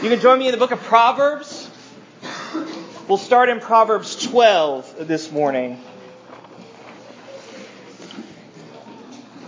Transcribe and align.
You 0.00 0.10
can 0.10 0.20
join 0.20 0.38
me 0.38 0.46
in 0.46 0.52
the 0.52 0.58
book 0.58 0.70
of 0.70 0.80
Proverbs. 0.82 1.68
We'll 3.08 3.18
start 3.18 3.48
in 3.48 3.58
Proverbs 3.58 4.14
12 4.26 5.08
this 5.08 5.32
morning. 5.32 5.82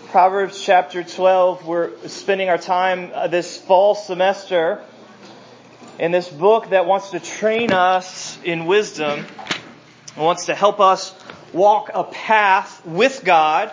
Proverbs 0.09 0.61
chapter 0.61 1.05
12, 1.05 1.65
we're 1.65 2.09
spending 2.09 2.49
our 2.49 2.59
time 2.59 3.13
uh, 3.15 3.29
this 3.29 3.59
fall 3.59 3.95
semester 3.95 4.83
in 6.01 6.11
this 6.11 6.29
book 6.29 6.71
that 6.71 6.85
wants 6.85 7.11
to 7.11 7.21
train 7.21 7.71
us 7.71 8.37
in 8.43 8.67
wisdom, 8.67 9.27
wants 10.17 10.47
to 10.47 10.57
help 10.57 10.81
us 10.81 11.15
walk 11.53 11.93
a 11.95 12.03
path 12.03 12.85
with 12.85 13.23
God 13.25 13.71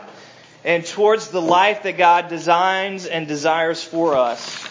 and 0.64 0.86
towards 0.86 1.30
the 1.30 1.42
life 1.42 1.82
that 1.84 1.98
God 1.98 2.28
designs 2.28 3.08
and 3.08 3.28
desires 3.28 3.84
for 3.84 4.14
us. 4.14 4.67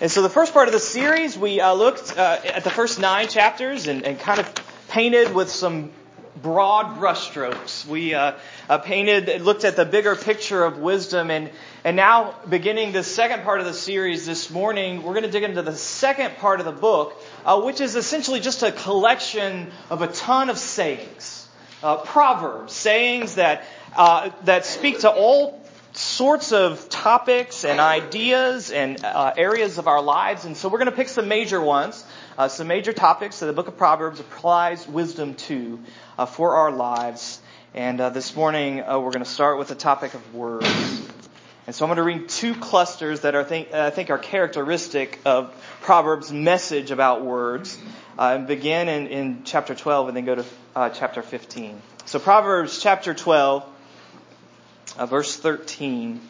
And 0.00 0.08
so 0.08 0.22
the 0.22 0.30
first 0.30 0.52
part 0.52 0.68
of 0.68 0.72
the 0.72 0.78
series, 0.78 1.36
we 1.36 1.60
uh, 1.60 1.72
looked 1.72 2.16
uh, 2.16 2.38
at 2.44 2.62
the 2.62 2.70
first 2.70 3.00
nine 3.00 3.26
chapters 3.26 3.88
and, 3.88 4.04
and, 4.04 4.16
kind 4.16 4.38
of 4.38 4.48
painted 4.90 5.34
with 5.34 5.50
some 5.50 5.90
broad 6.40 7.00
brushstrokes. 7.00 7.84
We 7.84 8.14
uh, 8.14 8.34
uh 8.68 8.78
painted, 8.78 9.42
looked 9.42 9.64
at 9.64 9.74
the 9.74 9.84
bigger 9.84 10.14
picture 10.14 10.62
of 10.62 10.78
wisdom, 10.78 11.32
and 11.32 11.50
and 11.82 11.96
now 11.96 12.36
beginning 12.48 12.92
the 12.92 13.02
second 13.02 13.42
part 13.42 13.58
of 13.58 13.66
the 13.66 13.74
series 13.74 14.24
this 14.24 14.50
morning, 14.50 15.02
we're 15.02 15.14
going 15.14 15.24
to 15.24 15.32
dig 15.32 15.42
into 15.42 15.62
the 15.62 15.74
second 15.74 16.36
part 16.36 16.60
of 16.60 16.66
the 16.66 16.80
book, 16.80 17.20
uh, 17.44 17.60
which 17.60 17.80
is 17.80 17.96
essentially 17.96 18.38
just 18.38 18.62
a 18.62 18.70
collection 18.70 19.72
of 19.90 20.02
a 20.02 20.06
ton 20.06 20.48
of 20.48 20.58
sayings, 20.58 21.48
uh, 21.82 21.96
proverbs, 21.96 22.72
sayings 22.72 23.34
that 23.34 23.64
that 23.96 24.64
speak 24.64 25.00
to 25.00 25.10
all 25.10 25.60
sorts 25.98 26.52
of 26.52 26.88
topics 26.88 27.64
and 27.64 27.80
ideas 27.80 28.70
and 28.70 29.04
uh, 29.04 29.34
areas 29.36 29.78
of 29.78 29.88
our 29.88 30.00
lives. 30.00 30.44
And 30.44 30.56
so 30.56 30.68
we're 30.68 30.78
going 30.78 30.90
to 30.90 30.96
pick 30.96 31.08
some 31.08 31.26
major 31.26 31.60
ones, 31.60 32.04
uh, 32.38 32.46
some 32.46 32.68
major 32.68 32.92
topics 32.92 33.40
that 33.40 33.46
the 33.46 33.52
book 33.52 33.66
of 33.66 33.76
Proverbs 33.76 34.20
applies 34.20 34.86
wisdom 34.86 35.34
to 35.34 35.80
uh, 36.16 36.24
for 36.24 36.54
our 36.54 36.70
lives. 36.70 37.40
And 37.74 38.00
uh, 38.00 38.10
this 38.10 38.36
morning 38.36 38.80
uh, 38.80 39.00
we're 39.00 39.10
going 39.10 39.24
to 39.24 39.30
start 39.30 39.58
with 39.58 39.68
the 39.68 39.74
topic 39.74 40.14
of 40.14 40.34
words. 40.36 40.68
And 41.66 41.74
so 41.74 41.84
I'm 41.84 41.88
going 41.88 41.96
to 41.96 42.04
read 42.04 42.28
two 42.28 42.54
clusters 42.54 43.22
that 43.22 43.34
are 43.34 43.42
think, 43.42 43.74
I 43.74 43.90
think 43.90 44.10
are 44.10 44.18
characteristic 44.18 45.18
of 45.24 45.52
Proverbs' 45.80 46.32
message 46.32 46.92
about 46.92 47.24
words. 47.24 47.76
Uh, 48.16 48.36
and 48.36 48.46
begin 48.46 48.88
in, 48.88 49.06
in 49.08 49.42
chapter 49.44 49.74
12 49.74 50.08
and 50.08 50.16
then 50.16 50.24
go 50.24 50.36
to 50.36 50.44
chapter 50.94 51.22
15. 51.22 51.80
So 52.04 52.20
Proverbs 52.20 52.80
chapter 52.80 53.14
12 53.14 53.64
uh, 54.98 55.06
verse 55.06 55.36
13. 55.36 56.20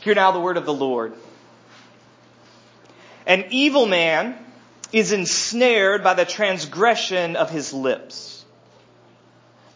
Hear 0.00 0.14
now 0.16 0.32
the 0.32 0.40
word 0.40 0.56
of 0.56 0.66
the 0.66 0.74
Lord. 0.74 1.14
An 3.24 3.44
evil 3.50 3.86
man 3.86 4.36
is 4.92 5.12
ensnared 5.12 6.02
by 6.02 6.14
the 6.14 6.24
transgression 6.24 7.36
of 7.36 7.50
his 7.50 7.72
lips, 7.72 8.44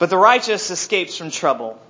but 0.00 0.10
the 0.10 0.18
righteous 0.18 0.70
escapes 0.70 1.16
from 1.16 1.30
trouble. 1.30 1.80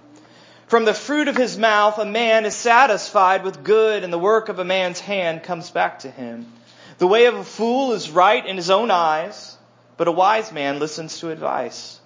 From 0.68 0.84
the 0.84 0.92
fruit 0.94 1.28
of 1.28 1.36
his 1.36 1.56
mouth, 1.56 1.98
a 1.98 2.04
man 2.04 2.44
is 2.44 2.54
satisfied 2.54 3.42
with 3.42 3.64
good, 3.64 4.04
and 4.04 4.12
the 4.12 4.18
work 4.18 4.48
of 4.48 4.58
a 4.58 4.64
man's 4.64 5.00
hand 5.00 5.44
comes 5.44 5.70
back 5.70 6.00
to 6.00 6.10
him. 6.10 6.52
The 6.98 7.06
way 7.06 7.26
of 7.26 7.36
a 7.36 7.44
fool 7.44 7.92
is 7.92 8.10
right 8.10 8.44
in 8.44 8.56
his 8.56 8.68
own 8.68 8.90
eyes, 8.90 9.56
but 9.96 10.08
a 10.08 10.12
wise 10.12 10.52
man 10.52 10.78
listens 10.78 11.20
to 11.20 11.30
advice. 11.30 12.00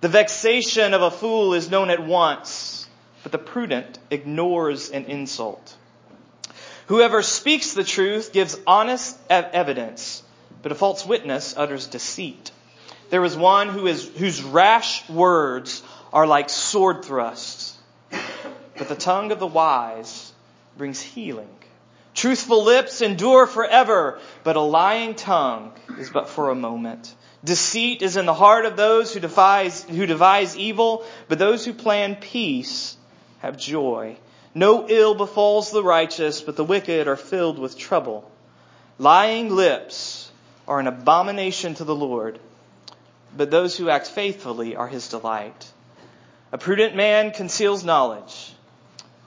The 0.00 0.08
vexation 0.08 0.94
of 0.94 1.02
a 1.02 1.10
fool 1.10 1.54
is 1.54 1.70
known 1.70 1.90
at 1.90 2.04
once, 2.04 2.86
but 3.24 3.32
the 3.32 3.38
prudent 3.38 3.98
ignores 4.10 4.90
an 4.90 5.06
insult. 5.06 5.74
Whoever 6.86 7.20
speaks 7.20 7.72
the 7.72 7.82
truth 7.82 8.32
gives 8.32 8.56
honest 8.64 9.18
evidence, 9.28 10.22
but 10.62 10.70
a 10.70 10.76
false 10.76 11.04
witness 11.04 11.56
utters 11.56 11.88
deceit. 11.88 12.52
There 13.10 13.24
is 13.24 13.36
one 13.36 13.68
who 13.68 13.88
is, 13.88 14.08
whose 14.16 14.40
rash 14.40 15.08
words 15.08 15.82
are 16.12 16.28
like 16.28 16.48
sword 16.48 17.04
thrusts, 17.04 17.76
but 18.10 18.88
the 18.88 18.94
tongue 18.94 19.32
of 19.32 19.40
the 19.40 19.46
wise 19.48 20.32
brings 20.76 21.00
healing. 21.00 21.50
Truthful 22.14 22.64
lips 22.64 23.00
endure 23.00 23.48
forever, 23.48 24.20
but 24.44 24.56
a 24.56 24.60
lying 24.60 25.16
tongue 25.16 25.72
is 25.98 26.10
but 26.10 26.28
for 26.28 26.50
a 26.50 26.54
moment. 26.54 27.14
Deceit 27.44 28.02
is 28.02 28.16
in 28.16 28.26
the 28.26 28.34
heart 28.34 28.66
of 28.66 28.76
those 28.76 29.14
who 29.14 29.20
devise, 29.20 29.84
who 29.84 30.06
devise 30.06 30.56
evil, 30.56 31.04
but 31.28 31.38
those 31.38 31.64
who 31.64 31.72
plan 31.72 32.16
peace 32.16 32.96
have 33.38 33.56
joy. 33.56 34.16
No 34.54 34.88
ill 34.88 35.14
befalls 35.14 35.70
the 35.70 35.84
righteous, 35.84 36.40
but 36.40 36.56
the 36.56 36.64
wicked 36.64 37.06
are 37.06 37.16
filled 37.16 37.58
with 37.58 37.78
trouble. 37.78 38.28
Lying 38.98 39.54
lips 39.54 40.32
are 40.66 40.80
an 40.80 40.88
abomination 40.88 41.74
to 41.74 41.84
the 41.84 41.94
Lord, 41.94 42.40
but 43.36 43.50
those 43.50 43.76
who 43.76 43.88
act 43.88 44.08
faithfully 44.08 44.74
are 44.74 44.88
his 44.88 45.08
delight. 45.08 45.72
A 46.50 46.58
prudent 46.58 46.96
man 46.96 47.30
conceals 47.30 47.84
knowledge, 47.84 48.52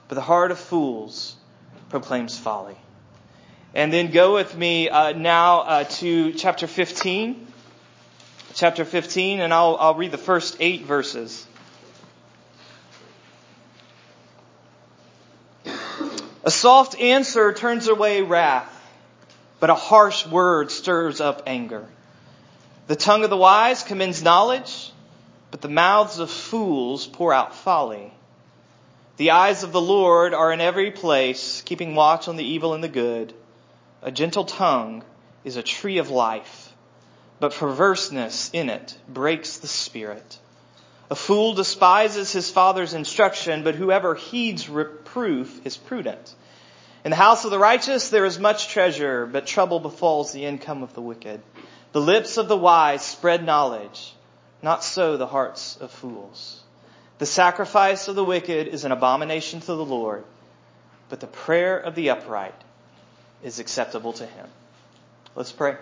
but 0.08 0.16
the 0.16 0.20
heart 0.20 0.50
of 0.50 0.58
fools 0.58 1.34
proclaims 1.88 2.36
folly. 2.36 2.76
And 3.74 3.90
then 3.90 4.10
go 4.10 4.34
with 4.34 4.54
me 4.54 4.90
uh, 4.90 5.12
now 5.12 5.60
uh, 5.60 5.84
to 5.84 6.32
chapter 6.32 6.66
15 6.66 7.51
chapter 8.54 8.84
15, 8.84 9.40
and 9.40 9.52
I'll, 9.52 9.76
I'll 9.78 9.94
read 9.94 10.10
the 10.10 10.18
first 10.18 10.56
eight 10.60 10.82
verses. 10.82 11.46
A 16.44 16.50
soft 16.50 16.98
answer 17.00 17.52
turns 17.52 17.88
away 17.88 18.22
wrath, 18.22 18.68
but 19.60 19.70
a 19.70 19.74
harsh 19.74 20.26
word 20.26 20.70
stirs 20.70 21.20
up 21.20 21.44
anger. 21.46 21.86
The 22.88 22.96
tongue 22.96 23.24
of 23.24 23.30
the 23.30 23.36
wise 23.36 23.82
commends 23.82 24.22
knowledge, 24.22 24.90
but 25.50 25.60
the 25.60 25.68
mouths 25.68 26.18
of 26.18 26.30
fools 26.30 27.06
pour 27.06 27.32
out 27.32 27.54
folly. 27.54 28.12
The 29.18 29.30
eyes 29.30 29.62
of 29.62 29.72
the 29.72 29.80
Lord 29.80 30.34
are 30.34 30.52
in 30.52 30.60
every 30.60 30.90
place, 30.90 31.62
keeping 31.62 31.94
watch 31.94 32.26
on 32.26 32.36
the 32.36 32.44
evil 32.44 32.74
and 32.74 32.82
the 32.82 32.88
good. 32.88 33.34
A 34.02 34.10
gentle 34.10 34.44
tongue 34.44 35.04
is 35.44 35.56
a 35.56 35.62
tree 35.62 35.98
of 35.98 36.10
life 36.10 36.61
but 37.42 37.54
perverseness 37.54 38.50
in 38.52 38.70
it 38.70 38.96
breaks 39.08 39.56
the 39.56 39.66
spirit. 39.66 40.38
A 41.10 41.16
fool 41.16 41.54
despises 41.54 42.30
his 42.30 42.48
father's 42.48 42.94
instruction, 42.94 43.64
but 43.64 43.74
whoever 43.74 44.14
heeds 44.14 44.68
reproof 44.68 45.66
is 45.66 45.76
prudent. 45.76 46.36
In 47.04 47.10
the 47.10 47.16
house 47.16 47.44
of 47.44 47.50
the 47.50 47.58
righteous 47.58 48.10
there 48.10 48.26
is 48.26 48.38
much 48.38 48.68
treasure, 48.68 49.26
but 49.26 49.44
trouble 49.44 49.80
befalls 49.80 50.30
the 50.30 50.44
income 50.44 50.84
of 50.84 50.94
the 50.94 51.00
wicked. 51.00 51.40
The 51.90 52.00
lips 52.00 52.36
of 52.36 52.46
the 52.46 52.56
wise 52.56 53.04
spread 53.04 53.44
knowledge, 53.44 54.14
not 54.62 54.84
so 54.84 55.16
the 55.16 55.26
hearts 55.26 55.76
of 55.80 55.90
fools. 55.90 56.62
The 57.18 57.26
sacrifice 57.26 58.06
of 58.06 58.14
the 58.14 58.24
wicked 58.24 58.68
is 58.68 58.84
an 58.84 58.92
abomination 58.92 59.58
to 59.58 59.66
the 59.66 59.84
Lord, 59.84 60.22
but 61.08 61.18
the 61.18 61.26
prayer 61.26 61.76
of 61.76 61.96
the 61.96 62.10
upright 62.10 62.54
is 63.42 63.58
acceptable 63.58 64.12
to 64.12 64.26
him. 64.26 64.46
Let's 65.34 65.50
pray. 65.50 65.74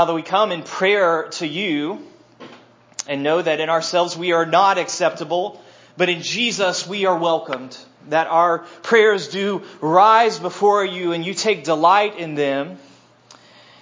Father, 0.00 0.14
we 0.14 0.22
come 0.22 0.50
in 0.50 0.62
prayer 0.62 1.28
to 1.32 1.46
you 1.46 2.02
and 3.06 3.22
know 3.22 3.42
that 3.42 3.60
in 3.60 3.68
ourselves 3.68 4.16
we 4.16 4.32
are 4.32 4.46
not 4.46 4.78
acceptable, 4.78 5.62
but 5.98 6.08
in 6.08 6.22
Jesus 6.22 6.88
we 6.88 7.04
are 7.04 7.18
welcomed. 7.18 7.76
That 8.08 8.26
our 8.26 8.60
prayers 8.80 9.28
do 9.28 9.62
rise 9.82 10.38
before 10.38 10.86
you 10.86 11.12
and 11.12 11.22
you 11.22 11.34
take 11.34 11.64
delight 11.64 12.18
in 12.18 12.34
them. 12.34 12.78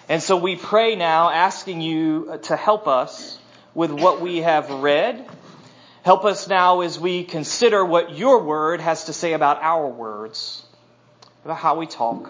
And 0.09 0.21
so 0.21 0.37
we 0.37 0.56
pray 0.56 0.97
now 0.97 1.31
asking 1.31 1.83
you 1.83 2.41
to 2.43 2.56
help 2.56 2.89
us 2.89 3.39
with 3.73 3.93
what 3.93 4.21
we 4.21 4.39
have 4.39 4.69
read. 4.71 5.25
Help 6.03 6.25
us 6.25 6.49
now 6.49 6.81
as 6.81 6.99
we 6.99 7.23
consider 7.23 7.85
what 7.85 8.17
your 8.17 8.43
word 8.43 8.81
has 8.81 9.05
to 9.05 9.12
say 9.12 9.35
about 9.35 9.62
our 9.62 9.87
words, 9.87 10.67
about 11.44 11.59
how 11.59 11.76
we 11.79 11.87
talk. 11.87 12.29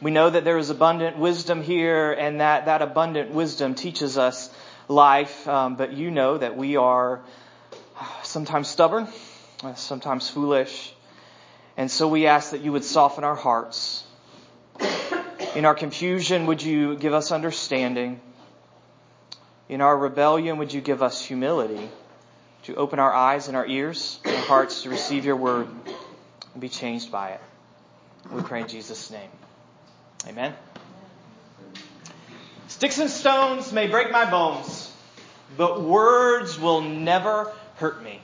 We 0.00 0.10
know 0.10 0.28
that 0.28 0.44
there 0.44 0.58
is 0.58 0.68
abundant 0.68 1.16
wisdom 1.16 1.62
here 1.62 2.12
and 2.12 2.40
that 2.40 2.66
that 2.66 2.82
abundant 2.82 3.30
wisdom 3.30 3.74
teaches 3.74 4.18
us 4.18 4.50
life, 4.88 5.48
um, 5.48 5.76
but 5.76 5.94
you 5.94 6.10
know 6.10 6.36
that 6.36 6.56
we 6.56 6.76
are 6.76 7.22
sometimes 8.22 8.68
stubborn, 8.68 9.08
sometimes 9.74 10.28
foolish, 10.28 10.92
and 11.78 11.90
so 11.90 12.08
we 12.08 12.26
ask 12.26 12.50
that 12.50 12.60
you 12.60 12.72
would 12.72 12.84
soften 12.84 13.24
our 13.24 13.34
hearts. 13.34 14.04
In 15.54 15.64
our 15.64 15.74
confusion, 15.74 16.46
would 16.46 16.62
you 16.62 16.96
give 16.96 17.14
us 17.14 17.32
understanding? 17.32 18.20
In 19.70 19.80
our 19.80 19.96
rebellion, 19.96 20.58
would 20.58 20.74
you 20.74 20.82
give 20.82 21.02
us 21.02 21.24
humility? 21.24 21.88
To 22.64 22.74
open 22.74 22.98
our 22.98 23.14
eyes 23.14 23.48
and 23.48 23.56
our 23.56 23.66
ears 23.66 24.20
and 24.24 24.36
hearts 24.44 24.82
to 24.82 24.90
receive 24.90 25.24
your 25.24 25.36
word 25.36 25.68
and 26.52 26.60
be 26.60 26.68
changed 26.68 27.10
by 27.10 27.30
it. 27.30 27.40
We 28.30 28.42
pray 28.42 28.60
in 28.62 28.68
Jesus' 28.68 29.10
name. 29.10 29.30
Amen. 30.26 30.54
Sticks 32.68 32.98
and 32.98 33.08
stones 33.08 33.72
may 33.72 33.86
break 33.86 34.10
my 34.10 34.28
bones, 34.28 34.92
but 35.56 35.82
words 35.82 36.58
will 36.58 36.82
never 36.82 37.52
hurt 37.76 38.02
me. 38.02 38.20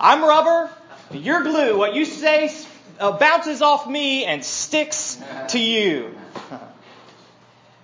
I'm 0.00 0.24
rubber, 0.24 0.70
you're 1.12 1.42
glue. 1.42 1.78
What 1.78 1.94
you 1.94 2.04
say 2.04 2.50
uh, 2.98 3.18
bounces 3.18 3.62
off 3.62 3.86
me 3.86 4.24
and 4.24 4.44
sticks 4.44 5.22
to 5.48 5.58
you. 5.58 6.16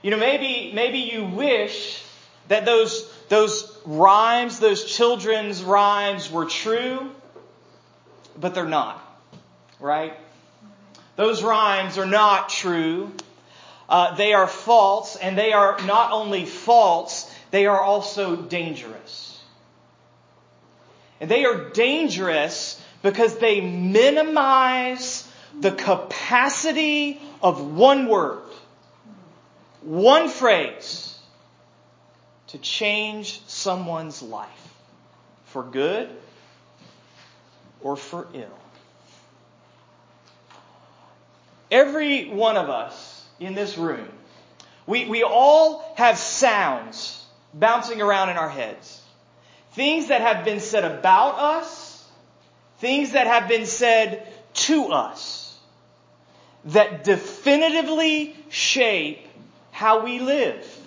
You 0.03 0.11
know, 0.11 0.17
maybe, 0.17 0.73
maybe 0.75 0.99
you 0.99 1.25
wish 1.25 2.03
that 2.49 2.65
those, 2.65 3.09
those 3.29 3.79
rhymes, 3.85 4.59
those 4.59 4.85
children's 4.85 5.63
rhymes 5.63 6.31
were 6.31 6.47
true, 6.47 7.11
but 8.39 8.55
they're 8.55 8.67
not, 8.67 9.01
right? 9.79 10.15
Those 11.17 11.43
rhymes 11.43 11.99
are 11.99 12.07
not 12.07 12.49
true. 12.49 13.13
Uh, 13.89 14.15
they 14.15 14.33
are 14.33 14.47
false, 14.47 15.17
and 15.17 15.37
they 15.37 15.53
are 15.53 15.79
not 15.85 16.13
only 16.13 16.47
false, 16.47 17.33
they 17.51 17.67
are 17.67 17.81
also 17.81 18.37
dangerous. 18.37 19.41
And 21.21 21.31
they 21.31 21.45
are 21.45 21.71
dangerous 21.71 22.81
because 23.03 23.39
they 23.39 23.61
minimize 23.61 25.29
the 25.61 25.73
capacity 25.73 27.21
of 27.43 27.75
one 27.75 28.07
word 28.07 28.43
one 29.83 30.29
phrase 30.29 31.19
to 32.49 32.59
change 32.59 33.43
someone's 33.47 34.23
life 34.23 34.49
for 35.47 35.63
good 35.63 36.09
or 37.81 37.97
for 37.97 38.29
ill. 38.33 38.62
Every 41.73 42.29
one 42.29 42.59
of 42.59 42.69
us 42.69 43.27
in 43.41 43.55
this 43.55 43.79
room, 43.79 44.07
we, 44.87 45.07
we 45.07 45.23
all 45.23 45.83
have 45.97 46.19
sounds 46.19 47.25
bouncing 47.55 48.03
around 48.03 48.29
in 48.29 48.37
our 48.37 48.51
heads. 48.51 49.01
Things 49.73 50.09
that 50.09 50.21
have 50.21 50.45
been 50.45 50.61
said 50.61 50.85
about 50.85 51.39
us, 51.39 52.07
things 52.79 53.13
that 53.13 53.27
have 53.27 53.49
been 53.49 53.65
said 53.65 54.31
to 54.53 54.89
us, 54.89 55.59
that 56.67 57.05
definitively 57.05 58.37
shape 58.51 59.27
how 59.71 60.05
we 60.05 60.19
live 60.19 60.79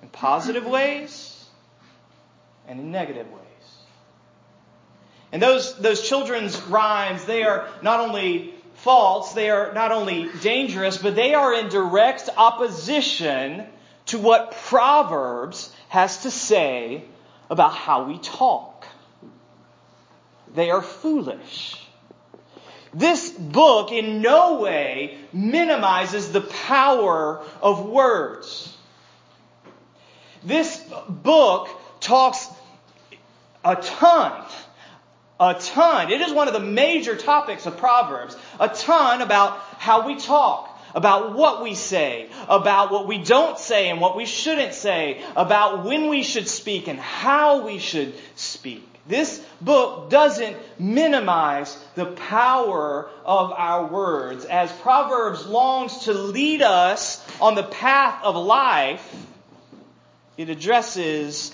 in 0.00 0.08
positive 0.10 0.64
ways 0.64 1.44
and 2.68 2.78
in 2.78 2.92
negative 2.92 3.26
ways. 3.26 3.40
And 5.32 5.42
those, 5.42 5.76
those 5.78 6.08
children's 6.08 6.60
rhymes, 6.62 7.24
they 7.24 7.42
are 7.42 7.68
not 7.82 7.98
only 7.98 8.54
false, 8.82 9.32
they 9.32 9.50
are 9.50 9.72
not 9.72 9.92
only 9.92 10.28
dangerous, 10.40 10.98
but 10.98 11.14
they 11.14 11.34
are 11.34 11.54
in 11.54 11.68
direct 11.68 12.28
opposition 12.36 13.66
to 14.06 14.18
what 14.18 14.52
Proverbs 14.52 15.74
has 15.88 16.22
to 16.22 16.30
say 16.30 17.04
about 17.48 17.74
how 17.74 18.04
we 18.04 18.18
talk. 18.18 18.86
They 20.54 20.70
are 20.70 20.82
foolish. 20.82 21.76
This 22.92 23.30
book 23.30 23.92
in 23.92 24.20
no 24.20 24.60
way 24.60 25.18
minimizes 25.32 26.32
the 26.32 26.40
power 26.40 27.42
of 27.62 27.86
words. 27.86 28.76
This 30.42 30.82
book 31.08 31.68
talks 32.00 32.48
a 33.64 33.76
ton, 33.76 34.42
a 35.40 35.54
ton. 35.54 36.12
It 36.12 36.20
is 36.20 36.32
one 36.32 36.48
of 36.48 36.54
the 36.54 36.60
major 36.60 37.16
topics 37.16 37.64
of 37.64 37.78
Proverbs. 37.78 38.36
A 38.60 38.68
ton 38.68 39.22
about 39.22 39.58
how 39.78 40.06
we 40.06 40.16
talk, 40.16 40.78
about 40.94 41.34
what 41.34 41.62
we 41.62 41.74
say, 41.74 42.28
about 42.46 42.92
what 42.92 43.06
we 43.06 43.18
don't 43.24 43.58
say 43.58 43.88
and 43.88 44.00
what 44.00 44.16
we 44.16 44.26
shouldn't 44.26 44.74
say, 44.74 45.24
about 45.34 45.84
when 45.84 46.08
we 46.08 46.22
should 46.22 46.46
speak 46.46 46.88
and 46.88 47.00
how 47.00 47.64
we 47.64 47.78
should 47.78 48.14
speak. 48.36 48.86
This 49.06 49.42
book 49.62 50.10
doesn't 50.10 50.56
minimize 50.78 51.76
the 51.94 52.04
power 52.04 53.08
of 53.24 53.50
our 53.52 53.86
words. 53.86 54.44
As 54.44 54.70
Proverbs 54.70 55.46
longs 55.46 56.04
to 56.04 56.12
lead 56.12 56.60
us 56.60 57.26
on 57.40 57.54
the 57.54 57.62
path 57.62 58.22
of 58.22 58.36
life, 58.36 59.26
it 60.36 60.50
addresses 60.50 61.52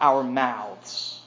our 0.00 0.24
mouths. 0.24 1.17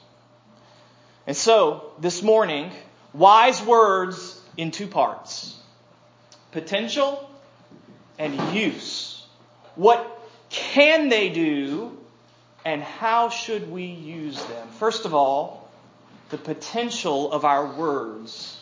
And 1.31 1.37
so, 1.37 1.93
this 1.97 2.21
morning, 2.21 2.73
wise 3.13 3.63
words 3.63 4.37
in 4.57 4.71
two 4.71 4.87
parts 4.87 5.55
potential 6.51 7.25
and 8.19 8.53
use. 8.53 9.25
What 9.75 10.29
can 10.49 11.07
they 11.07 11.29
do, 11.29 11.97
and 12.65 12.83
how 12.83 13.29
should 13.29 13.71
we 13.71 13.85
use 13.85 14.43
them? 14.43 14.67
First 14.77 15.05
of 15.05 15.13
all, 15.13 15.71
the 16.31 16.37
potential 16.37 17.31
of 17.31 17.45
our 17.45 17.65
words. 17.65 18.59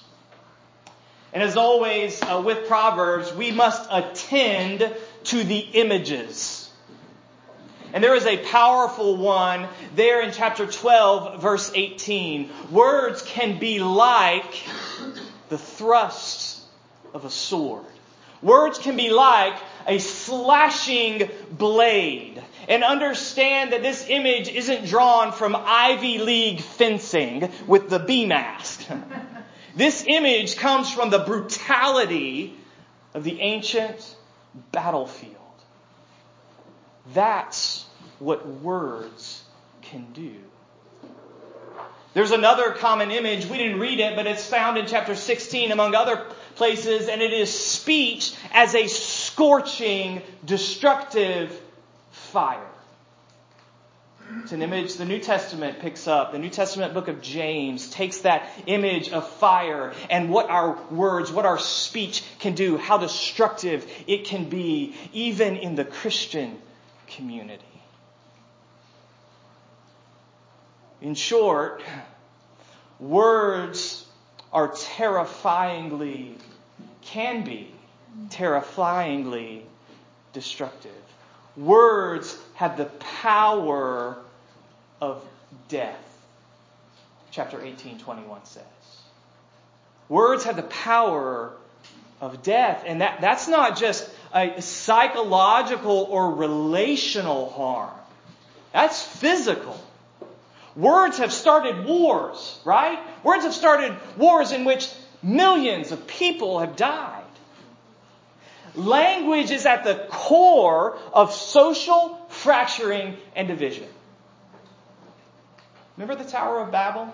And 1.33 1.41
as 1.41 1.57
always 1.57 2.21
uh, 2.21 2.39
with 2.45 2.67
Proverbs, 2.67 3.33
we 3.33 3.49
must 3.49 3.89
attend 3.89 4.93
to 5.23 5.43
the 5.43 5.57
images. 5.57 6.58
And 7.93 8.03
there 8.03 8.15
is 8.15 8.25
a 8.25 8.37
powerful 8.37 9.17
one 9.17 9.67
there 9.95 10.21
in 10.21 10.31
chapter 10.31 10.65
12, 10.67 11.41
verse 11.41 11.71
18. 11.73 12.49
Words 12.71 13.21
can 13.23 13.59
be 13.59 13.79
like 13.79 14.63
the 15.49 15.57
thrusts 15.57 16.63
of 17.13 17.25
a 17.25 17.29
sword. 17.29 17.85
Words 18.41 18.79
can 18.79 18.95
be 18.95 19.09
like 19.09 19.55
a 19.87 19.97
slashing 19.99 21.29
blade 21.51 22.41
and 22.67 22.83
understand 22.83 23.73
that 23.73 23.81
this 23.81 24.05
image 24.07 24.47
isn't 24.47 24.85
drawn 24.85 25.31
from 25.31 25.55
Ivy 25.57 26.19
League 26.19 26.61
fencing 26.61 27.51
with 27.67 27.89
the 27.89 27.99
bee 27.99 28.25
mask. 28.25 28.87
this 29.75 30.05
image 30.07 30.57
comes 30.57 30.93
from 30.93 31.09
the 31.09 31.19
brutality 31.19 32.53
of 33.13 33.23
the 33.23 33.41
ancient 33.41 34.15
battlefield. 34.71 35.38
That's 37.13 37.85
what 38.19 38.47
words 38.47 39.43
can 39.81 40.07
do. 40.13 40.35
There's 42.13 42.31
another 42.31 42.71
common 42.71 43.11
image. 43.11 43.45
We 43.45 43.57
didn't 43.57 43.79
read 43.79 43.99
it, 43.99 44.15
but 44.15 44.25
it's 44.25 44.45
found 44.45 44.77
in 44.77 44.87
chapter 44.87 45.15
16 45.15 45.71
among 45.71 45.95
other 45.95 46.25
places, 46.55 47.07
and 47.07 47.21
it 47.21 47.31
is 47.31 47.53
speech 47.53 48.33
as 48.51 48.75
a 48.75 48.87
scorching, 48.87 50.21
destructive 50.43 51.57
fire. 52.11 52.65
It's 54.43 54.51
an 54.51 54.61
image 54.61 54.95
the 54.95 55.05
New 55.05 55.19
Testament 55.19 55.79
picks 55.79 56.07
up. 56.07 56.31
The 56.31 56.39
New 56.39 56.49
Testament 56.49 56.93
book 56.93 57.07
of 57.07 57.21
James 57.21 57.89
takes 57.89 58.19
that 58.19 58.47
image 58.67 59.09
of 59.09 59.27
fire 59.27 59.93
and 60.09 60.29
what 60.29 60.49
our 60.49 60.77
words, 60.91 61.31
what 61.31 61.45
our 61.45 61.57
speech 61.57 62.23
can 62.39 62.53
do, 62.53 62.77
how 62.77 62.97
destructive 62.97 63.89
it 64.05 64.25
can 64.25 64.49
be, 64.49 64.95
even 65.13 65.55
in 65.55 65.75
the 65.75 65.85
Christian 65.85 66.59
community. 67.09 67.65
In 71.01 71.15
short, 71.15 71.81
words 72.99 74.05
are 74.51 74.69
terrifyingly, 74.69 76.35
can 77.01 77.43
be 77.43 77.73
terrifyingly 78.29 79.65
destructive. 80.33 80.91
Words 81.55 82.37
have 82.55 82.77
the 82.77 82.85
power 82.85 84.17
of 85.01 85.23
death. 85.67 85.95
Chapter 87.31 87.61
18, 87.61 87.99
21 87.99 88.45
says. 88.45 88.63
Words 90.09 90.43
have 90.45 90.55
the 90.55 90.63
power 90.63 91.53
of 92.19 92.43
death. 92.43 92.83
And 92.85 93.01
that, 93.01 93.21
that's 93.21 93.47
not 93.47 93.77
just 93.77 94.09
a 94.33 94.61
psychological 94.61 96.07
or 96.09 96.35
relational 96.35 97.49
harm. 97.49 97.93
That's 98.73 99.01
physical. 99.01 99.79
Words 100.75 101.17
have 101.17 101.33
started 101.33 101.85
wars, 101.85 102.59
right? 102.63 102.99
Words 103.23 103.43
have 103.43 103.53
started 103.53 103.95
wars 104.17 104.51
in 104.51 104.65
which 104.65 104.89
millions 105.23 105.91
of 105.91 106.07
people 106.07 106.59
have 106.59 106.75
died. 106.75 107.23
Language 108.75 109.51
is 109.51 109.65
at 109.65 109.83
the 109.83 110.07
core 110.09 110.97
of 111.11 111.33
social 111.33 112.15
fracturing 112.29 113.17
and 113.35 113.47
division. 113.47 113.87
Remember 115.97 116.23
the 116.23 116.29
Tower 116.29 116.61
of 116.61 116.71
Babel? 116.71 117.13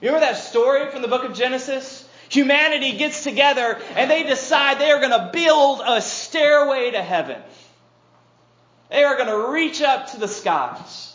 Remember 0.00 0.20
that 0.20 0.36
story 0.36 0.90
from 0.90 1.02
the 1.02 1.08
book 1.08 1.24
of 1.24 1.34
Genesis? 1.34 2.05
Humanity 2.28 2.96
gets 2.96 3.22
together 3.22 3.78
and 3.94 4.10
they 4.10 4.24
decide 4.24 4.78
they 4.78 4.90
are 4.90 5.00
going 5.00 5.10
to 5.10 5.30
build 5.32 5.80
a 5.84 6.00
stairway 6.00 6.90
to 6.90 7.02
heaven. 7.02 7.40
They 8.90 9.04
are 9.04 9.16
going 9.16 9.28
to 9.28 9.52
reach 9.52 9.82
up 9.82 10.12
to 10.12 10.20
the 10.20 10.28
skies. 10.28 11.14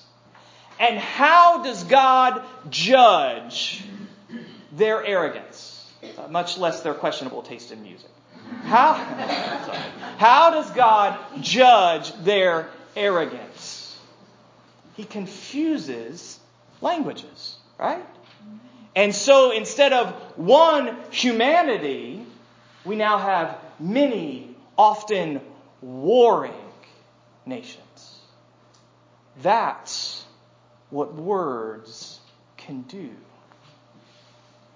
And 0.80 0.98
how 0.98 1.64
does 1.64 1.84
God 1.84 2.44
judge 2.70 3.84
their 4.72 5.06
arrogance? 5.06 5.92
Uh, 6.18 6.28
much 6.28 6.58
less 6.58 6.82
their 6.82 6.96
questionable 6.96 7.44
taste 7.44 7.72
in 7.72 7.84
music. 7.84 8.10
How, 8.64 8.94
how 10.18 10.50
does 10.52 10.70
God 10.72 11.18
judge 11.42 12.12
their 12.24 12.70
arrogance? 12.96 14.00
He 14.96 15.04
confuses 15.04 16.40
languages, 16.82 17.56
right? 17.80 18.04
And 18.96 19.16
so 19.16 19.52
instead 19.52 19.94
of 19.94 20.14
one 20.38 20.98
humanity, 21.12 22.26
we 22.84 22.96
now 22.96 23.18
have 23.18 23.58
many, 23.80 24.56
often 24.78 25.42
warring 25.82 26.54
nations. 27.46 28.20
That's 29.42 30.26
what 30.90 31.14
words 31.16 32.20
can 32.58 32.82
do. 32.84 33.10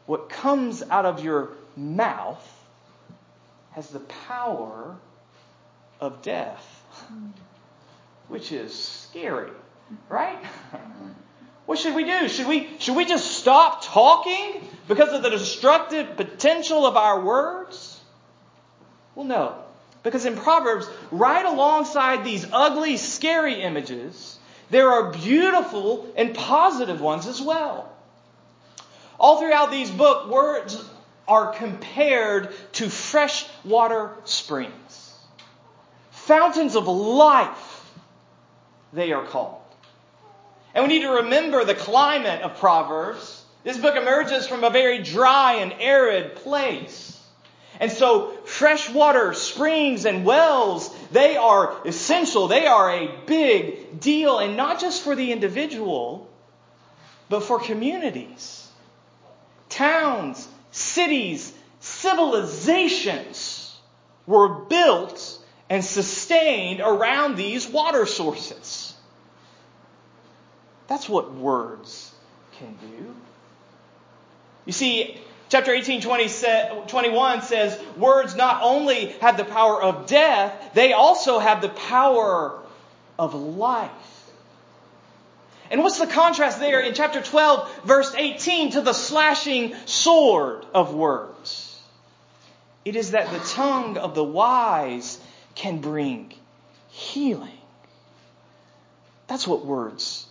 What 0.06 0.30
comes 0.30 0.84
out 0.84 1.06
of 1.06 1.24
your 1.24 1.50
mouth 1.76 2.52
has 3.72 3.90
the 3.90 4.00
power 4.00 4.96
of 6.00 6.22
death, 6.22 6.84
which 8.28 8.52
is 8.52 8.74
scary, 8.74 9.52
right? 10.08 10.40
What 11.66 11.80
should 11.80 11.96
we 11.96 12.04
do? 12.04 12.28
Should 12.28 12.48
we, 12.48 12.70
should 12.80 12.96
we 12.96 13.06
just 13.06 13.32
stop 13.38 13.84
talking 13.84 14.62
because 14.88 15.10
of 15.14 15.24
the 15.24 15.30
destructive 15.30 16.16
potential 16.16 16.86
of 16.86 16.96
our 16.96 17.22
words? 17.22 18.00
Well, 19.16 19.26
no. 19.26 19.56
Because 20.04 20.26
in 20.26 20.36
Proverbs, 20.36 20.88
right 21.12 21.46
alongside 21.46 22.24
these 22.24 22.46
ugly, 22.52 22.98
scary 22.98 23.62
images, 23.62 24.38
there 24.70 24.92
are 24.92 25.12
beautiful 25.12 26.12
and 26.16 26.36
positive 26.36 27.02
ones 27.02 27.26
as 27.26 27.42
well. 27.42 27.92
All 29.20 29.40
throughout 29.40 29.72
these 29.72 29.90
books, 29.90 30.30
words 30.30 30.84
are 31.28 31.54
compared 31.54 32.54
to 32.74 32.90
fresh 32.90 33.48
water 33.64 34.12
springs. 34.26 35.18
Fountains 36.12 36.76
of 36.76 36.88
life, 36.88 37.92
they 38.94 39.12
are 39.12 39.26
called. 39.26 39.65
And 40.76 40.84
we 40.84 40.94
need 40.94 41.04
to 41.04 41.12
remember 41.12 41.64
the 41.64 41.74
climate 41.74 42.42
of 42.42 42.60
Proverbs. 42.60 43.44
This 43.64 43.78
book 43.78 43.96
emerges 43.96 44.46
from 44.46 44.66
a 44.66 44.70
very 44.70 45.02
dry 45.02 45.56
and 45.56 45.74
arid 45.80 46.36
place. 46.36 47.18
And 47.80 47.92
so 47.92 48.32
freshwater 48.46 49.34
springs 49.34 50.06
and 50.06 50.26
wells, 50.26 50.94
they 51.12 51.38
are 51.38 51.76
essential. 51.86 52.48
They 52.48 52.68
are 52.68 52.92
a 52.92 53.10
big 53.26 54.00
deal, 54.00 54.38
and 54.40 54.56
not 54.58 54.80
just 54.80 55.02
for 55.04 55.16
the 55.16 55.32
individual, 55.32 56.30
but 57.30 57.44
for 57.44 57.60
communities, 57.60 58.70
towns, 59.70 60.48
cities, 60.72 61.54
civilizations 61.80 63.76
were 64.28 64.50
built 64.66 65.40
and 65.70 65.84
sustained 65.84 66.82
around 66.82 67.36
these 67.36 67.68
water 67.68 68.06
sources. 68.06 68.85
That's 70.88 71.10
what 71.10 71.34
words 71.34 72.14
can 72.60 72.76
do. 72.82 73.16
You 74.66 74.74
see, 74.74 75.20
chapter 75.50 75.72
18, 75.72 76.02
20, 76.02 76.30
21 76.88 77.42
says, 77.42 77.80
words 77.98 78.36
not 78.36 78.62
only 78.64 79.08
have 79.22 79.38
the 79.38 79.46
power 79.46 79.82
of 79.82 80.08
death, 80.08 80.74
they 80.74 80.94
also 80.94 81.40
have 81.40 81.62
the 81.62 81.70
power 81.70 82.60
of 83.18 83.34
life. 83.34 83.92
And 85.72 85.82
what's 85.82 85.98
the 85.98 86.08
contrast 86.08 86.60
there 86.60 86.80
in 86.80 86.94
chapter 86.94 87.22
12, 87.22 87.86
verse 87.86 88.14
18 88.16 88.72
to 88.72 88.82
the 88.82 88.94
slashing 88.94 89.76
sword 89.86 90.66
of 90.74 90.94
words? 90.94 91.82
It 92.84 92.96
is 92.96 93.12
that 93.12 93.32
the 93.32 93.40
tongue 93.40 93.98
of 93.98 94.14
the 94.14 94.24
wise 94.24 95.20
can 95.56 95.80
bring 95.80 96.34
healing. 96.90 97.50
That's 99.28 99.48
what 99.48 99.66
words 99.66 100.28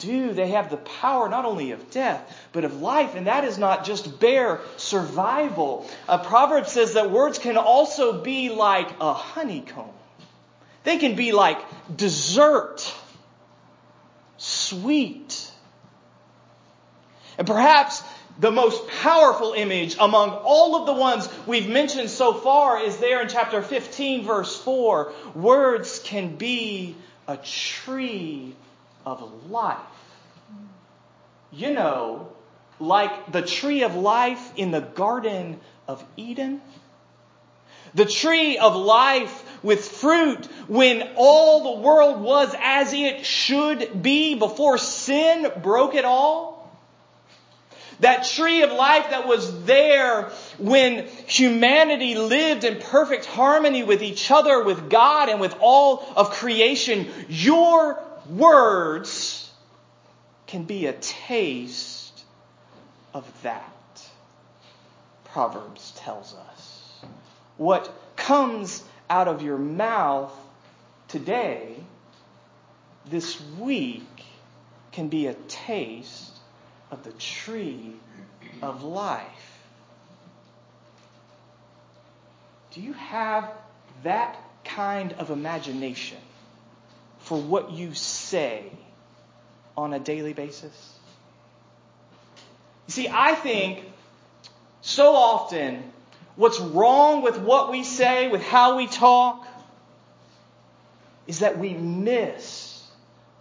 do. 0.00 0.32
They 0.32 0.48
have 0.48 0.70
the 0.70 0.76
power 0.76 1.28
not 1.28 1.44
only 1.44 1.70
of 1.70 1.90
death, 1.90 2.20
but 2.52 2.64
of 2.64 2.80
life, 2.80 3.14
and 3.14 3.26
that 3.26 3.44
is 3.44 3.58
not 3.58 3.84
just 3.84 4.18
bare 4.18 4.60
survival. 4.76 5.88
A 6.08 6.18
proverb 6.18 6.66
says 6.66 6.94
that 6.94 7.10
words 7.10 7.38
can 7.38 7.56
also 7.56 8.20
be 8.22 8.50
like 8.50 8.90
a 9.00 9.12
honeycomb. 9.12 9.94
They 10.84 10.98
can 10.98 11.14
be 11.14 11.32
like 11.32 11.58
dessert 11.94 12.92
sweet. 14.38 15.50
And 17.38 17.46
perhaps 17.46 18.02
the 18.38 18.50
most 18.50 18.88
powerful 19.02 19.52
image 19.52 19.96
among 20.00 20.30
all 20.30 20.76
of 20.76 20.86
the 20.86 20.94
ones 20.94 21.28
we've 21.46 21.68
mentioned 21.68 22.08
so 22.08 22.32
far 22.32 22.82
is 22.82 22.96
there 22.96 23.20
in 23.20 23.28
chapter 23.28 23.60
15, 23.62 24.24
verse 24.24 24.56
4. 24.62 25.12
Words 25.34 25.98
can 25.98 26.36
be 26.36 26.96
a 27.28 27.36
tree 27.36 28.56
of 29.04 29.50
life. 29.50 29.78
You 31.52 31.72
know, 31.72 32.32
like 32.78 33.32
the 33.32 33.42
tree 33.42 33.82
of 33.82 33.94
life 33.94 34.52
in 34.56 34.70
the 34.70 34.80
Garden 34.80 35.60
of 35.86 36.04
Eden. 36.16 36.60
The 37.94 38.04
tree 38.04 38.56
of 38.56 38.76
life 38.76 39.44
with 39.62 39.86
fruit 39.86 40.46
when 40.68 41.10
all 41.16 41.74
the 41.74 41.82
world 41.82 42.20
was 42.20 42.54
as 42.60 42.92
it 42.92 43.26
should 43.26 44.02
be 44.02 44.36
before 44.36 44.78
sin 44.78 45.50
broke 45.62 45.94
it 45.94 46.04
all. 46.04 46.60
That 47.98 48.24
tree 48.24 48.62
of 48.62 48.72
life 48.72 49.10
that 49.10 49.26
was 49.26 49.64
there 49.64 50.30
when 50.56 51.06
humanity 51.26 52.14
lived 52.14 52.64
in 52.64 52.80
perfect 52.80 53.26
harmony 53.26 53.82
with 53.82 54.02
each 54.02 54.30
other, 54.30 54.62
with 54.62 54.88
God, 54.88 55.28
and 55.28 55.38
with 55.38 55.54
all 55.60 56.06
of 56.16 56.30
creation. 56.30 57.08
Your 57.28 58.02
words 58.36 59.50
can 60.46 60.64
be 60.64 60.86
a 60.86 60.92
taste 60.92 62.24
of 63.14 63.24
that. 63.42 64.08
Proverbs 65.24 65.92
tells 65.96 66.34
us. 66.34 67.00
What 67.56 67.92
comes 68.16 68.82
out 69.08 69.28
of 69.28 69.42
your 69.42 69.58
mouth 69.58 70.32
today, 71.08 71.76
this 73.06 73.40
week, 73.58 74.02
can 74.92 75.08
be 75.08 75.26
a 75.26 75.34
taste 75.48 76.32
of 76.90 77.04
the 77.04 77.12
tree 77.12 77.94
of 78.62 78.82
life. 78.82 79.58
Do 82.72 82.80
you 82.80 82.92
have 82.94 83.50
that 84.02 84.36
kind 84.64 85.12
of 85.14 85.30
imagination 85.30 86.18
for 87.30 87.38
what 87.38 87.70
you 87.70 87.94
say 87.94 88.64
on 89.76 89.94
a 89.94 90.00
daily 90.00 90.32
basis? 90.32 90.98
You 92.88 92.92
see, 92.92 93.08
I 93.08 93.36
think 93.36 93.84
so 94.80 95.14
often 95.14 95.92
what's 96.34 96.58
wrong 96.58 97.22
with 97.22 97.38
what 97.38 97.70
we 97.70 97.84
say, 97.84 98.26
with 98.26 98.42
how 98.42 98.76
we 98.78 98.88
talk, 98.88 99.46
is 101.28 101.38
that 101.38 101.56
we 101.56 101.72
miss 101.72 102.84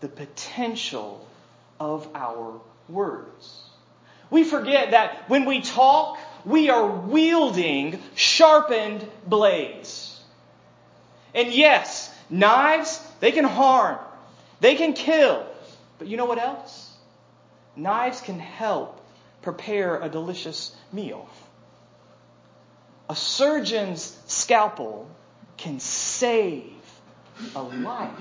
the 0.01 0.07
potential 0.07 1.27
of 1.79 2.07
our 2.13 2.61
words. 2.89 3.63
We 4.29 4.43
forget 4.43 4.91
that 4.91 5.27
when 5.31 5.45
we 5.45 5.61
talk, 5.61 6.19
we 6.45 6.69
are 6.69 6.85
wielding 6.85 7.99
sharpened 8.13 9.03
blades. 9.25 10.21
And 11.33 11.51
yes, 11.51 12.13
knives, 12.29 13.01
they 13.19 13.31
can 13.31 13.45
harm, 13.45 13.99
they 14.59 14.75
can 14.75 14.93
kill. 14.93 15.45
But 15.97 16.07
you 16.07 16.17
know 16.17 16.25
what 16.25 16.39
else? 16.39 16.95
Knives 17.75 18.21
can 18.21 18.39
help 18.39 19.01
prepare 19.41 20.01
a 20.01 20.09
delicious 20.09 20.75
meal. 20.91 21.29
A 23.09 23.15
surgeon's 23.15 24.17
scalpel 24.27 25.09
can 25.57 25.79
save 25.79 26.71
a 27.55 27.61
life. 27.61 28.11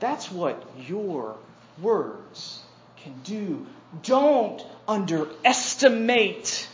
That's 0.00 0.30
what 0.30 0.62
your 0.86 1.36
words 1.80 2.62
can 2.98 3.14
do. 3.24 3.66
Don't 4.02 4.64
underestimate 4.86 6.68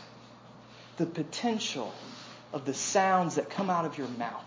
the 0.96 1.06
potential 1.06 1.92
of 2.52 2.64
the 2.64 2.74
sounds 2.74 3.36
that 3.36 3.50
come 3.50 3.70
out 3.70 3.84
of 3.84 3.98
your 3.98 4.08
mouth 4.08 4.44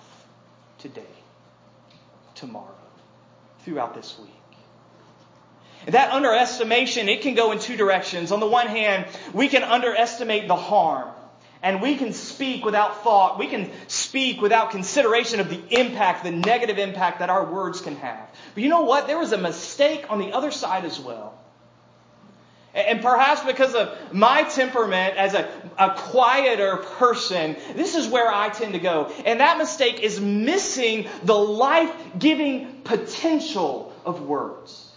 today, 0.79 1.01
tomorrow, 2.37 2.75
throughout 3.63 3.93
this 3.93 4.17
week. 4.19 4.31
That 5.87 6.11
underestimation, 6.11 7.07
it 7.07 7.21
can 7.21 7.35
go 7.35 7.51
in 7.51 7.59
two 7.59 7.77
directions. 7.77 8.31
On 8.31 8.39
the 8.39 8.47
one 8.47 8.67
hand, 8.67 9.05
we 9.33 9.47
can 9.47 9.63
underestimate 9.63 10.47
the 10.47 10.55
harm 10.55 11.09
and 11.61 11.81
we 11.81 11.95
can 11.95 12.13
speak 12.13 12.65
without 12.65 13.03
thought. 13.03 13.39
We 13.39 13.47
can 13.47 13.71
speak 13.87 14.41
without 14.41 14.71
consideration 14.71 15.39
of 15.39 15.49
the 15.49 15.61
impact, 15.69 16.23
the 16.23 16.31
negative 16.31 16.77
impact 16.77 17.19
that 17.19 17.29
our 17.29 17.45
words 17.45 17.81
can 17.81 17.95
have. 17.97 18.29
But 18.53 18.63
you 18.63 18.69
know 18.69 18.81
what? 18.81 19.07
There 19.07 19.17
was 19.17 19.31
a 19.31 19.37
mistake 19.37 20.05
on 20.09 20.19
the 20.19 20.33
other 20.33 20.51
side 20.51 20.85
as 20.85 20.99
well. 20.99 21.37
And 22.77 23.01
perhaps 23.01 23.41
because 23.41 23.73
of 23.73 24.13
my 24.13 24.43
temperament 24.43 25.17
as 25.17 25.33
a, 25.33 25.49
a 25.79 25.95
quieter 25.97 26.77
person, 26.77 27.55
this 27.75 27.95
is 27.95 28.07
where 28.07 28.31
I 28.31 28.49
tend 28.49 28.73
to 28.73 28.79
go. 28.79 29.11
And 29.25 29.39
that 29.39 29.57
mistake 29.57 30.01
is 30.01 30.19
missing 30.19 31.07
the 31.23 31.33
life 31.33 31.91
giving 32.19 32.81
potential 32.83 33.91
of 34.05 34.21
words. 34.21 34.91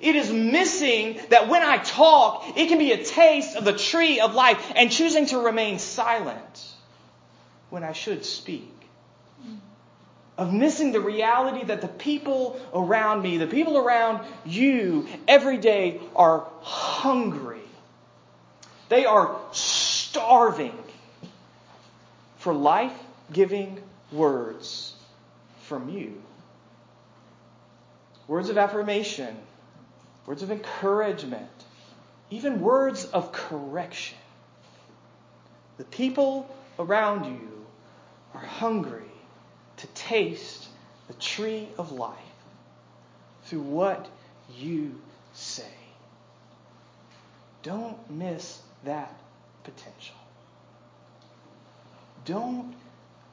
It 0.00 0.14
is 0.14 0.30
missing 0.30 1.18
that 1.30 1.48
when 1.48 1.64
I 1.64 1.78
talk, 1.78 2.56
it 2.56 2.68
can 2.68 2.78
be 2.78 2.92
a 2.92 3.02
taste 3.02 3.56
of 3.56 3.64
the 3.64 3.76
tree 3.76 4.20
of 4.20 4.36
life 4.36 4.72
and 4.76 4.92
choosing 4.92 5.26
to 5.26 5.38
remain 5.38 5.80
silent 5.80 6.66
when 7.70 7.82
I 7.82 7.92
should 7.92 8.24
speak. 8.24 8.77
Of 10.38 10.52
missing 10.52 10.92
the 10.92 11.00
reality 11.00 11.64
that 11.64 11.80
the 11.80 11.88
people 11.88 12.60
around 12.72 13.22
me, 13.22 13.38
the 13.38 13.48
people 13.48 13.76
around 13.76 14.24
you, 14.46 15.08
every 15.26 15.58
day 15.58 16.00
are 16.14 16.46
hungry. 16.60 17.58
They 18.88 19.04
are 19.04 19.36
starving 19.50 20.78
for 22.36 22.54
life 22.54 22.96
giving 23.32 23.82
words 24.12 24.94
from 25.62 25.88
you. 25.88 26.22
Words 28.28 28.48
of 28.48 28.58
affirmation, 28.58 29.36
words 30.24 30.44
of 30.44 30.52
encouragement, 30.52 31.50
even 32.30 32.60
words 32.60 33.06
of 33.06 33.32
correction. 33.32 34.18
The 35.78 35.84
people 35.84 36.48
around 36.78 37.24
you 37.24 37.66
are 38.34 38.40
hungry 38.40 39.07
to 39.78 39.86
taste 39.88 40.68
the 41.08 41.14
tree 41.14 41.68
of 41.78 41.92
life 41.92 42.14
through 43.44 43.60
what 43.62 44.08
you 44.56 45.00
say. 45.32 45.64
Don't 47.62 47.98
miss 48.10 48.60
that 48.84 49.14
potential. 49.64 50.14
Don't 52.24 52.74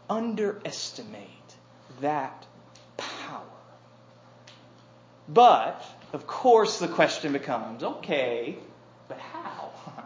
underestimate 0.09 1.55
that 2.01 2.45
power. 2.97 3.41
But, 5.27 5.83
of 6.13 6.27
course, 6.27 6.79
the 6.79 6.87
question 6.87 7.33
becomes 7.33 7.83
okay, 7.83 8.57
but 9.07 9.17
how? 9.19 9.71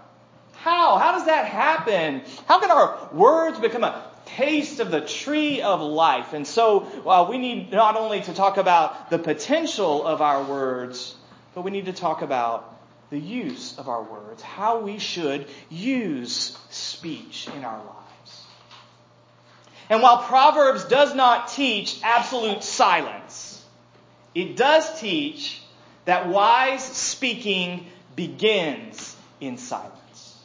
How? 0.54 0.98
How 0.98 1.14
does 1.14 1.26
that 1.28 1.46
happen? 1.46 2.22
How 2.46 2.60
can 2.60 2.70
our 2.70 3.10
words 3.14 3.58
become 3.60 3.86
a 3.86 4.09
taste 4.40 4.80
of 4.80 4.90
the 4.90 5.02
tree 5.02 5.62
of 5.62 5.82
life? 5.82 6.34
And 6.34 6.48
so 6.48 6.88
uh, 7.06 7.28
we 7.30 7.38
need 7.38 7.72
not 7.72 7.96
only 7.96 8.22
to 8.22 8.34
talk 8.34 8.58
about 8.58 9.10
the 9.10 9.20
potential 9.20 10.06
of 10.06 10.22
our 10.22 10.44
words, 10.44 11.16
but 11.54 11.62
we 11.62 11.72
need 11.72 11.86
to 11.86 11.94
talk 11.94 12.22
about 12.22 12.76
the 13.10 13.20
use 13.20 13.78
of 13.78 13.90
our 13.90 14.04
words, 14.04 14.42
how 14.42 14.80
we 14.80 15.00
should 15.00 15.48
use 15.70 16.58
speech 16.70 17.50
in 17.56 17.66
our 17.66 17.78
lives. 17.78 18.44
And 19.90 20.02
while 20.02 20.20
Proverbs 20.20 20.86
does 20.86 21.16
not 21.16 21.48
teach 21.50 22.00
absolute 22.04 22.64
silence, 22.64 23.64
it 24.36 24.56
does 24.56 25.00
teach 25.00 25.62
that 26.06 26.28
wise 26.28 26.84
speaking 26.84 27.88
begins 28.16 29.16
in 29.42 29.58
silence. 29.58 30.38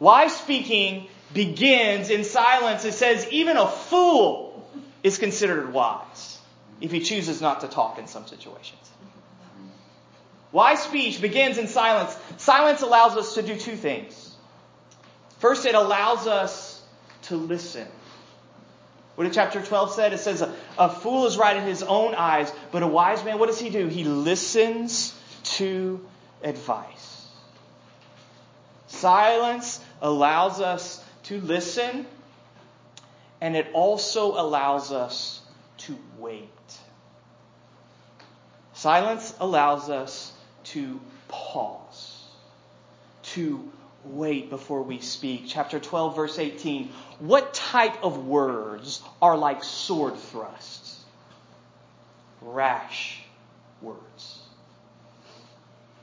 Wise 0.00 0.36
speaking 0.36 1.08
begins 1.34 2.10
in 2.10 2.24
silence. 2.24 2.84
It 2.84 2.94
says 2.94 3.26
even 3.30 3.56
a 3.56 3.66
fool 3.66 4.68
is 5.02 5.18
considered 5.18 5.72
wise 5.72 6.38
if 6.80 6.90
he 6.90 7.00
chooses 7.00 7.40
not 7.40 7.60
to 7.60 7.68
talk 7.68 7.98
in 7.98 8.06
some 8.06 8.26
situations. 8.26 8.78
Wise 10.52 10.82
speech 10.82 11.20
begins 11.20 11.58
in 11.58 11.68
silence. 11.68 12.16
Silence 12.38 12.82
allows 12.82 13.16
us 13.16 13.34
to 13.34 13.42
do 13.42 13.56
two 13.56 13.76
things. 13.76 14.34
First, 15.38 15.64
it 15.64 15.74
allows 15.74 16.26
us 16.26 16.82
to 17.22 17.36
listen. 17.36 17.86
What 19.14 19.24
did 19.24 19.32
chapter 19.32 19.62
12 19.62 19.92
said? 19.92 20.12
It 20.12 20.18
says, 20.18 20.42
a, 20.42 20.54
a 20.78 20.88
fool 20.88 21.26
is 21.26 21.36
right 21.36 21.56
in 21.56 21.64
his 21.64 21.82
own 21.82 22.14
eyes, 22.14 22.52
but 22.72 22.82
a 22.82 22.86
wise 22.86 23.24
man, 23.24 23.38
what 23.38 23.46
does 23.46 23.60
he 23.60 23.70
do? 23.70 23.86
He 23.86 24.04
listens 24.04 25.14
to 25.56 26.00
advice. 26.42 27.26
Silence 28.88 29.80
allows 30.02 30.60
us 30.60 31.04
to 31.30 31.40
listen, 31.42 32.04
and 33.40 33.54
it 33.54 33.68
also 33.72 34.32
allows 34.32 34.90
us 34.90 35.40
to 35.78 35.96
wait. 36.18 36.48
Silence 38.72 39.32
allows 39.38 39.88
us 39.88 40.32
to 40.64 41.00
pause, 41.28 42.24
to 43.22 43.70
wait 44.04 44.50
before 44.50 44.82
we 44.82 44.98
speak. 44.98 45.44
Chapter 45.46 45.78
12, 45.78 46.16
verse 46.16 46.36
18. 46.36 46.88
What 47.20 47.54
type 47.54 48.02
of 48.02 48.26
words 48.26 49.00
are 49.22 49.36
like 49.36 49.62
sword 49.62 50.16
thrusts? 50.16 51.04
Rash 52.40 53.22
words. 53.80 54.40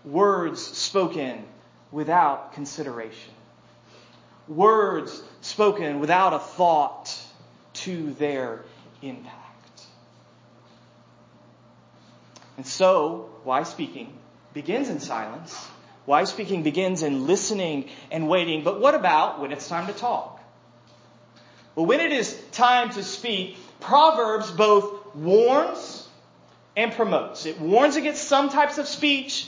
Words 0.05 0.65
spoken 0.65 1.43
without 1.91 2.53
consideration 2.53 3.33
words 4.47 5.21
spoken 5.41 5.99
without 5.99 6.33
a 6.33 6.39
thought 6.39 7.17
to 7.73 8.13
their 8.13 8.63
impact. 9.01 9.81
And 12.57 12.65
so, 12.65 13.29
why 13.43 13.63
speaking 13.63 14.17
begins 14.57 14.89
in 14.89 14.99
silence. 14.99 15.55
Why 16.05 16.23
speaking 16.23 16.63
begins 16.63 17.03
in 17.03 17.27
listening 17.27 17.89
and 18.11 18.27
waiting. 18.27 18.63
But 18.63 18.79
what 18.79 18.95
about 18.95 19.39
when 19.39 19.51
it's 19.51 19.67
time 19.67 19.87
to 19.87 19.93
talk? 19.93 20.41
Well, 21.75 21.85
when 21.85 21.99
it 21.99 22.11
is 22.11 22.33
time 22.53 22.89
to 22.91 23.03
speak, 23.03 23.57
Proverbs 23.79 24.49
both 24.49 25.15
warns 25.15 26.07
and 26.75 26.91
promotes. 26.91 27.45
It 27.45 27.59
warns 27.59 27.97
against 27.97 28.23
some 28.23 28.49
types 28.49 28.79
of 28.79 28.87
speech 28.87 29.47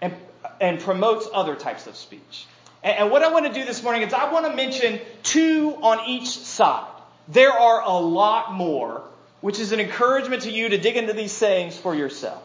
and, 0.00 0.14
and 0.60 0.80
promotes 0.80 1.28
other 1.30 1.54
types 1.54 1.86
of 1.86 1.96
speech. 1.96 2.46
And 2.82 3.10
what 3.10 3.22
I 3.22 3.32
want 3.32 3.46
to 3.46 3.52
do 3.52 3.64
this 3.64 3.82
morning 3.82 4.02
is 4.02 4.14
I 4.14 4.32
want 4.32 4.46
to 4.46 4.54
mention 4.54 5.00
two 5.22 5.76
on 5.82 6.08
each 6.08 6.28
side. 6.28 6.86
There 7.26 7.52
are 7.52 7.82
a 7.82 7.98
lot 7.98 8.52
more, 8.52 9.02
which 9.40 9.58
is 9.58 9.72
an 9.72 9.80
encouragement 9.80 10.42
to 10.42 10.50
you 10.50 10.68
to 10.68 10.78
dig 10.78 10.96
into 10.96 11.12
these 11.12 11.32
sayings 11.32 11.76
for 11.76 11.94
yourself. 11.94 12.42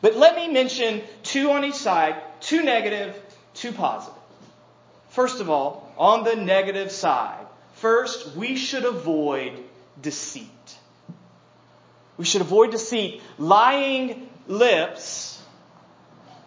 But 0.00 0.16
let 0.16 0.36
me 0.36 0.48
mention 0.48 1.02
two 1.22 1.50
on 1.50 1.64
each 1.64 1.74
side, 1.74 2.16
two 2.40 2.62
negative, 2.62 3.20
two 3.54 3.72
positive. 3.72 4.18
First 5.10 5.40
of 5.40 5.50
all, 5.50 5.92
on 5.96 6.24
the 6.24 6.36
negative 6.36 6.90
side, 6.90 7.46
first, 7.74 8.36
we 8.36 8.56
should 8.56 8.84
avoid 8.84 9.52
deceit. 10.00 10.48
We 12.16 12.24
should 12.24 12.42
avoid 12.42 12.70
deceit. 12.70 13.22
Lying 13.38 14.28
lips, 14.46 15.40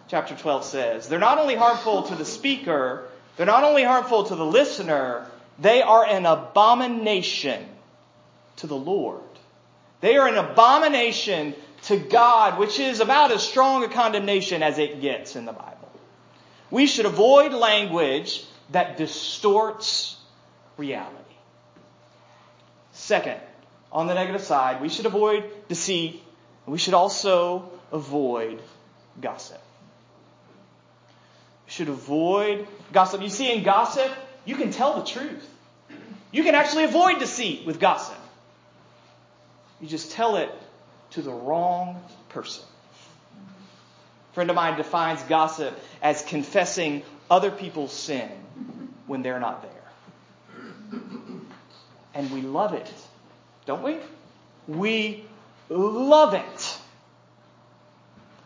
chapter 0.08 0.34
12 0.34 0.64
says, 0.64 1.08
they're 1.08 1.18
not 1.18 1.38
only 1.38 1.56
harmful 1.56 2.04
to 2.04 2.14
the 2.14 2.24
speaker, 2.24 3.07
they're 3.38 3.46
not 3.46 3.62
only 3.62 3.84
harmful 3.84 4.24
to 4.24 4.34
the 4.34 4.44
listener, 4.44 5.24
they 5.60 5.80
are 5.80 6.04
an 6.04 6.26
abomination 6.26 7.64
to 8.56 8.66
the 8.66 8.76
Lord. 8.76 9.22
They 10.00 10.16
are 10.16 10.26
an 10.26 10.36
abomination 10.36 11.54
to 11.82 11.96
God, 11.96 12.58
which 12.58 12.80
is 12.80 12.98
about 12.98 13.30
as 13.30 13.46
strong 13.46 13.84
a 13.84 13.88
condemnation 13.88 14.64
as 14.64 14.78
it 14.78 15.00
gets 15.00 15.36
in 15.36 15.44
the 15.44 15.52
Bible. 15.52 15.88
We 16.72 16.88
should 16.88 17.06
avoid 17.06 17.52
language 17.52 18.44
that 18.70 18.96
distorts 18.96 20.16
reality. 20.76 21.14
Second, 22.90 23.40
on 23.92 24.08
the 24.08 24.14
negative 24.14 24.42
side, 24.42 24.82
we 24.82 24.88
should 24.88 25.06
avoid 25.06 25.44
deceit. 25.68 26.20
We 26.66 26.78
should 26.78 26.94
also 26.94 27.70
avoid 27.92 28.60
gossip 29.20 29.62
should 31.68 31.88
avoid 31.88 32.66
gossip. 32.92 33.22
You 33.22 33.28
see, 33.28 33.52
in 33.52 33.62
gossip, 33.62 34.10
you 34.44 34.56
can 34.56 34.70
tell 34.70 34.98
the 34.98 35.04
truth. 35.04 35.48
You 36.32 36.42
can 36.42 36.54
actually 36.54 36.84
avoid 36.84 37.18
deceit 37.18 37.66
with 37.66 37.78
gossip. 37.78 38.18
You 39.80 39.86
just 39.86 40.12
tell 40.12 40.36
it 40.36 40.50
to 41.10 41.22
the 41.22 41.32
wrong 41.32 42.02
person. 42.30 42.64
A 44.30 44.34
friend 44.34 44.50
of 44.50 44.56
mine 44.56 44.76
defines 44.76 45.22
gossip 45.22 45.78
as 46.02 46.22
confessing 46.22 47.02
other 47.30 47.50
people's 47.50 47.92
sin 47.92 48.28
when 49.06 49.22
they're 49.22 49.40
not 49.40 49.62
there. 49.62 51.00
And 52.14 52.30
we 52.32 52.40
love 52.42 52.74
it, 52.74 52.92
don't 53.66 53.82
we? 53.82 53.98
We 54.66 55.24
love 55.68 56.34
it. 56.34 56.78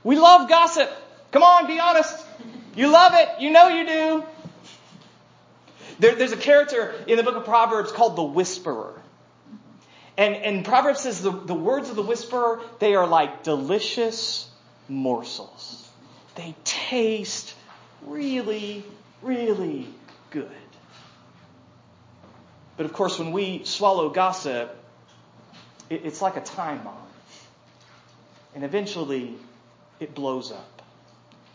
We 0.04 0.18
love 0.18 0.48
gossip. 0.48 0.90
Come 1.30 1.42
on, 1.42 1.66
be 1.66 1.78
honest. 1.78 2.16
You 2.74 2.88
love 2.88 3.12
it. 3.14 3.40
You 3.40 3.50
know 3.50 3.68
you 3.68 3.86
do. 3.86 4.24
There, 5.98 6.14
there's 6.14 6.32
a 6.32 6.36
character 6.36 6.94
in 7.06 7.16
the 7.16 7.22
book 7.22 7.36
of 7.36 7.44
Proverbs 7.44 7.92
called 7.92 8.16
the 8.16 8.22
whisperer. 8.22 9.00
And, 10.16 10.34
and 10.34 10.64
Proverbs 10.64 11.00
says 11.00 11.22
the, 11.22 11.30
the 11.30 11.54
words 11.54 11.90
of 11.90 11.96
the 11.96 12.02
whisperer, 12.02 12.60
they 12.78 12.94
are 12.94 13.06
like 13.06 13.42
delicious 13.42 14.48
morsels. 14.88 15.88
They 16.34 16.54
taste 16.64 17.54
really, 18.06 18.84
really 19.22 19.88
good. 20.30 20.50
But 22.76 22.86
of 22.86 22.92
course, 22.92 23.18
when 23.18 23.32
we 23.32 23.64
swallow 23.64 24.10
gossip, 24.10 24.76
it, 25.88 26.02
it's 26.04 26.22
like 26.22 26.36
a 26.36 26.40
time 26.40 26.82
bomb. 26.82 26.96
And 28.54 28.64
eventually, 28.64 29.34
it 30.00 30.14
blows 30.14 30.52
up. 30.52 30.71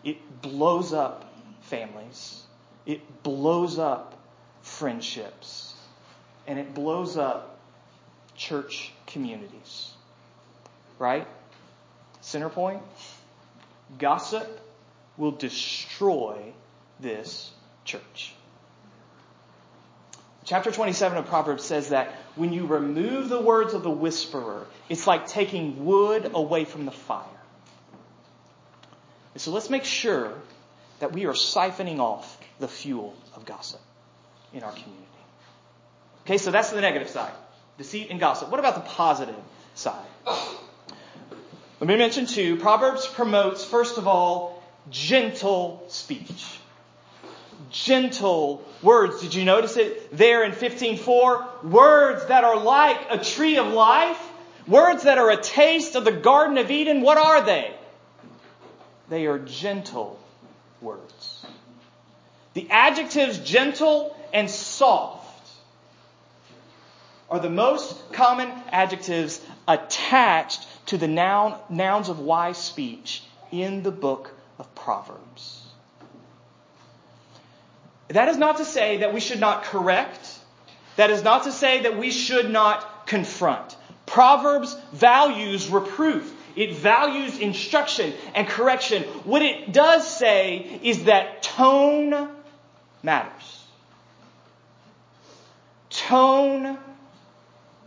It 0.04 0.42
blows 0.42 0.94
up 0.94 1.34
families, 1.62 2.44
it 2.86 3.24
blows 3.24 3.78
up 3.80 4.18
friendships, 4.62 5.76
and 6.46 6.60
it 6.60 6.74
blows 6.74 7.18
up 7.18 7.60
church 8.36 8.92
communities. 9.06 9.92
Right? 11.00 11.28
Center 12.22 12.50
point? 12.50 12.82
Gossip 13.98 14.60
will 15.18 15.32
destroy 15.32 16.54
this 17.00 17.52
church. 17.86 18.34
Chapter 20.46 20.72
27 20.72 21.18
of 21.18 21.26
Proverbs 21.26 21.64
says 21.64 21.90
that 21.90 22.14
when 22.36 22.54
you 22.54 22.66
remove 22.66 23.28
the 23.28 23.42
words 23.42 23.74
of 23.74 23.84
the 23.84 23.90
whisperer, 23.90 24.66
it's 24.88 25.06
like 25.06 25.28
taking 25.28 25.86
wood 25.86 26.32
away 26.34 26.64
from 26.64 26.86
the 26.86 26.92
fire. 26.92 27.26
And 29.38 29.42
so 29.44 29.52
let's 29.52 29.70
make 29.70 29.84
sure 29.84 30.34
that 30.98 31.14
we 31.14 31.28
are 31.28 31.34
siphoning 31.34 32.00
off 32.00 32.40
the 32.58 32.68
fuel 32.68 33.16
of 33.36 33.46
gossip 33.46 33.80
in 34.52 34.64
our 34.64 34.72
community. 34.72 35.06
Okay, 36.26 36.40
so 36.40 36.50
that's 36.50 36.72
the 36.72 36.82
negative 36.82 37.08
side 37.08 37.34
deceit 37.78 38.08
and 38.10 38.20
gossip. 38.20 38.50
What 38.50 38.60
about 38.60 38.74
the 38.74 38.90
positive 38.96 39.36
side? 39.76 40.08
Let 40.26 41.88
me 41.88 41.98
mention 41.98 42.26
two. 42.26 42.58
Proverbs 42.58 43.06
promotes, 43.06 43.64
first 43.64 44.00
of 44.00 44.08
all, 44.08 44.64
gentle 44.90 45.86
speech 45.90 46.58
gentle 47.70 48.66
words. 48.82 49.22
Did 49.22 49.36
you 49.36 49.46
notice 49.46 49.78
it 49.78 50.18
there 50.18 50.44
in 50.46 50.52
15:4? 50.52 51.64
Words 51.64 52.26
that 52.26 52.44
are 52.44 52.58
like 52.58 53.06
a 53.12 53.20
tree 53.20 53.58
of 53.58 53.68
life, 53.68 54.20
words 54.66 55.04
that 55.04 55.20
are 55.20 55.30
a 55.30 55.38
taste 55.38 55.96
of 55.96 56.06
the 56.06 56.12
garden 56.12 56.58
of 56.58 56.72
Eden. 56.72 57.02
What 57.02 57.20
are 57.20 57.46
they? 57.46 57.78
They 59.10 59.26
are 59.26 59.40
gentle 59.40 60.20
words. 60.82 61.46
The 62.54 62.68
adjectives 62.70 63.38
gentle 63.40 64.16
and 64.34 64.50
soft 64.50 65.28
are 67.30 67.40
the 67.40 67.50
most 67.50 68.12
common 68.14 68.50
adjectives 68.72 69.42
attached 69.68 70.68
to 70.88 70.98
the 70.98 71.08
noun, 71.08 71.58
nouns 71.70 72.10
of 72.10 72.20
wise 72.20 72.58
speech 72.58 73.24
in 73.52 73.84
the 73.84 73.92
book 73.92 74.34
of 74.60 74.74
Proverbs. 74.76 75.66
That 78.10 78.30
is 78.30 78.38
not 78.38 78.58
to 78.58 78.66
say 78.66 78.98
that 78.98 79.14
we 79.14 79.20
should 79.20 79.40
not 79.40 79.64
correct. 79.66 80.40
That 80.96 81.10
is 81.10 81.24
not 81.24 81.44
to 81.44 81.52
say 81.52 81.84
that 81.84 81.98
we 81.98 82.12
should 82.12 82.50
not 82.50 83.06
confront. 83.06 83.76
Proverbs 84.06 84.76
values 84.94 85.70
reproof. 85.70 86.34
It 86.58 86.74
values 86.74 87.38
instruction 87.38 88.14
and 88.34 88.48
correction. 88.48 89.04
What 89.26 89.44
it 89.44 89.72
does 89.72 90.10
say 90.10 90.80
is 90.82 91.04
that 91.04 91.44
tone 91.44 92.30
matters. 93.04 93.64
Tone 95.92 96.80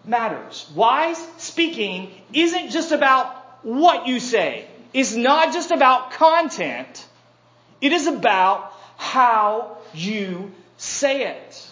matters. 0.05 0.71
Wise 0.73 1.19
speaking 1.39 2.13
isn't 2.33 2.71
just 2.71 2.93
about 2.93 3.35
what 3.65 4.07
you 4.07 4.21
say. 4.21 4.69
It's 4.95 5.17
not 5.17 5.53
just 5.53 5.73
about 5.73 6.13
content. 6.13 7.07
It 7.81 7.93
is 7.93 8.07
about 8.07 8.73
how 8.97 9.79
you 9.93 10.53
say 10.77 11.27
it. 11.27 11.67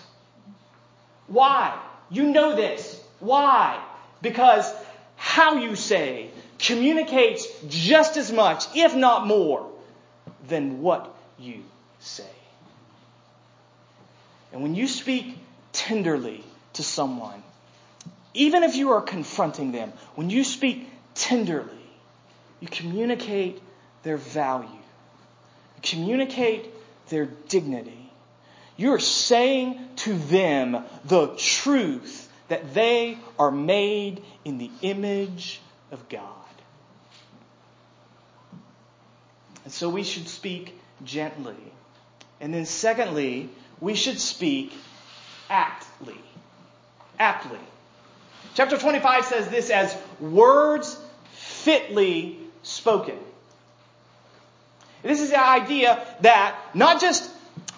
Why? 1.28 1.78
You 2.10 2.24
know 2.24 2.56
this. 2.56 3.00
Why? 3.20 3.80
Because 4.20 4.68
how 5.14 5.58
you 5.58 5.76
say 5.76 6.30
communicates 6.58 7.46
just 7.68 8.16
as 8.16 8.32
much, 8.32 8.64
if 8.74 8.94
not 8.94 9.26
more, 9.26 9.70
than 10.46 10.82
what 10.82 11.14
you 11.38 11.62
say. 12.00 12.24
And 14.52 14.62
when 14.62 14.74
you 14.74 14.88
speak 14.88 15.36
tenderly 15.72 16.42
to 16.74 16.82
someone, 16.82 17.42
even 18.34 18.62
if 18.62 18.76
you 18.76 18.90
are 18.92 19.02
confronting 19.02 19.72
them, 19.72 19.92
when 20.14 20.30
you 20.30 20.44
speak 20.44 20.88
tenderly, 21.14 21.72
you 22.60 22.68
communicate 22.68 23.60
their 24.02 24.16
value. 24.16 24.68
You 24.68 25.82
communicate 25.82 26.70
their 27.08 27.26
dignity. 27.26 28.10
You're 28.76 29.00
saying 29.00 29.80
to 29.96 30.14
them 30.14 30.84
the 31.04 31.34
truth 31.36 32.30
that 32.48 32.74
they 32.74 33.18
are 33.38 33.50
made 33.50 34.22
in 34.44 34.58
the 34.58 34.70
image 34.82 35.60
of 35.90 36.08
God. 36.08 36.22
And 39.68 39.72
so 39.74 39.90
we 39.90 40.02
should 40.02 40.28
speak 40.28 40.80
gently. 41.04 41.54
And 42.40 42.54
then, 42.54 42.64
secondly, 42.64 43.50
we 43.80 43.94
should 43.96 44.18
speak 44.18 44.72
aptly. 45.50 46.16
Aptly. 47.18 47.58
Chapter 48.54 48.78
25 48.78 49.26
says 49.26 49.48
this 49.48 49.68
as 49.68 49.94
words 50.20 50.98
fitly 51.32 52.38
spoken. 52.62 53.18
This 55.02 55.20
is 55.20 55.28
the 55.28 55.46
idea 55.46 56.02
that 56.22 56.58
not 56.72 56.98
just 56.98 57.30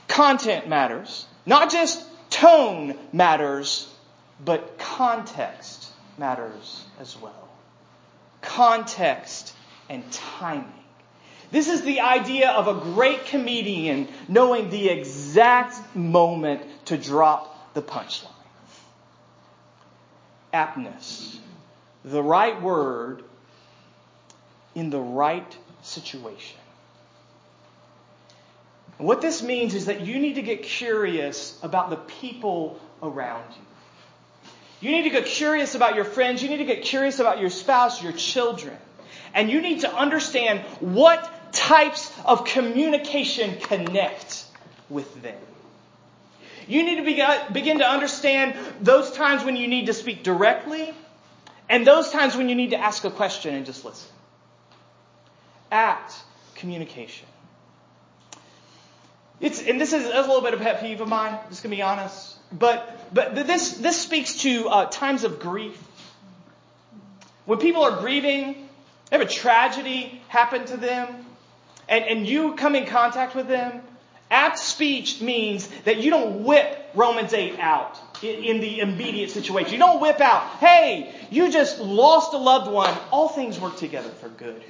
content 0.07 0.69
matters, 0.69 1.27
not 1.45 1.73
just 1.73 2.01
tone 2.31 2.97
matters, 3.13 3.93
but 4.45 4.79
context 4.79 5.91
matters 6.19 6.85
as 7.01 7.21
well. 7.21 7.49
Context 8.43 9.53
and 9.89 10.09
timing. 10.13 10.80
This 11.51 11.69
is 11.69 11.83
the 11.83 12.01
idea 12.01 12.51
of 12.51 12.69
a 12.69 12.75
great 12.75 13.27
comedian 13.27 14.09
knowing 14.29 14.71
the 14.71 14.89
exact 14.89 15.97
moment 15.97 16.63
to 16.87 16.97
drop 16.97 17.75
the 17.75 17.83
punchline. 17.83 18.31
Aptness. 20.55 21.39
The 22.05 22.23
right 22.23 22.61
word 22.63 23.25
in 24.75 24.91
the 24.91 25.01
right 25.01 25.57
situation. 25.83 26.59
What 28.99 29.21
this 29.21 29.43
means 29.43 29.75
is 29.75 29.87
that 29.87 30.03
you 30.03 30.19
need 30.19 30.35
to 30.35 30.43
get 30.43 30.63
curious 30.63 31.59
about 31.63 31.91
the 31.91 31.97
people 31.97 32.79
around 33.03 33.45
you. 33.51 33.63
You 34.81 34.97
need 34.97 35.05
to 35.05 35.11
get 35.11 35.27
curious 35.27 35.75
about 35.75 35.95
your 35.95 36.05
friends. 36.05 36.43
You 36.43 36.49
need 36.49 36.59
to 36.59 36.65
get 36.65 36.83
curious 36.83 37.19
about 37.19 37.41
your 37.41 37.51
spouse, 37.51 38.03
your 38.03 38.13
children. 38.13 38.77
And 39.35 39.51
you 39.51 39.61
need 39.61 39.81
to 39.81 39.95
understand 39.95 40.61
what 40.81 41.31
types 41.53 42.13
of 42.25 42.45
communication 42.45 43.59
connect 43.61 44.45
with 44.89 45.23
them. 45.23 45.39
You 46.67 46.85
need 46.85 47.05
to 47.05 47.53
begin 47.53 47.79
to 47.79 47.89
understand 47.89 48.55
those 48.81 49.11
times 49.13 49.45
when 49.45 49.57
you 49.57 49.67
need 49.67 49.87
to 49.87 49.95
speak 49.95 50.23
directly 50.23 50.93
and 51.69 51.87
those 51.87 52.11
times 52.11 52.37
when 52.37 52.49
you 52.49 52.55
need 52.55 52.71
to 52.71 52.77
ask 52.77 53.05
a 53.05 53.11
question 53.11 53.55
and 53.55 53.65
just 53.65 53.85
listen. 53.85 54.11
Act 55.71 56.15
communication. 56.57 57.27
It's, 59.41 59.63
and 59.63 59.81
this 59.81 59.93
is 59.93 60.05
a 60.05 60.21
little 60.21 60.43
bit 60.43 60.53
of 60.53 60.61
a 60.61 60.65
pet 60.65 60.81
peeve 60.81 61.01
of 61.01 61.09
mine, 61.09 61.39
just 61.49 61.63
gonna 61.63 61.75
be 61.75 61.81
honest. 61.81 62.37
But, 62.53 63.15
but 63.15 63.35
this, 63.35 63.75
this 63.79 64.01
speaks 64.01 64.39
to 64.43 64.69
uh, 64.69 64.87
times 64.87 65.25
of 65.25 65.41
grief. 65.41 65.81
When 67.47 67.59
people 67.59 67.83
are 67.83 68.01
grieving, 68.01 68.69
they 69.09 69.19
have 69.19 69.27
a 69.27 69.31
tragedy 69.31 70.21
happen 70.29 70.67
to 70.67 70.77
them, 70.77 71.27
and, 71.91 72.05
and 72.05 72.27
you 72.27 72.55
come 72.55 72.77
in 72.77 72.87
contact 72.87 73.35
with 73.35 73.49
them, 73.49 73.83
apt 74.31 74.59
speech 74.59 75.21
means 75.21 75.67
that 75.85 75.99
you 75.99 76.11
don't 76.11 76.45
whip 76.45 76.91
Romans 76.95 77.33
8 77.33 77.59
out 77.59 77.99
in, 78.23 78.61
the 78.61 78.79
immediate 78.79 79.31
situation. 79.31 79.73
You 79.73 79.79
don't 79.79 80.01
whip 80.01 80.21
out, 80.21 80.43
hey, 80.59 81.13
you 81.31 81.51
just 81.51 81.81
lost 81.81 82.33
a 82.33 82.37
loved 82.37 82.71
one. 82.71 82.97
All 83.11 83.29
things 83.29 83.59
work 83.59 83.77
together 83.77 84.09
for 84.09 84.29
good 84.29 84.63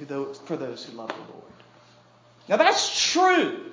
for 0.45 0.57
those 0.57 0.83
who 0.83 0.97
love 0.97 1.09
the 1.09 1.31
Lord. 1.31 1.53
Now 2.49 2.57
that's 2.57 3.11
true. 3.11 3.71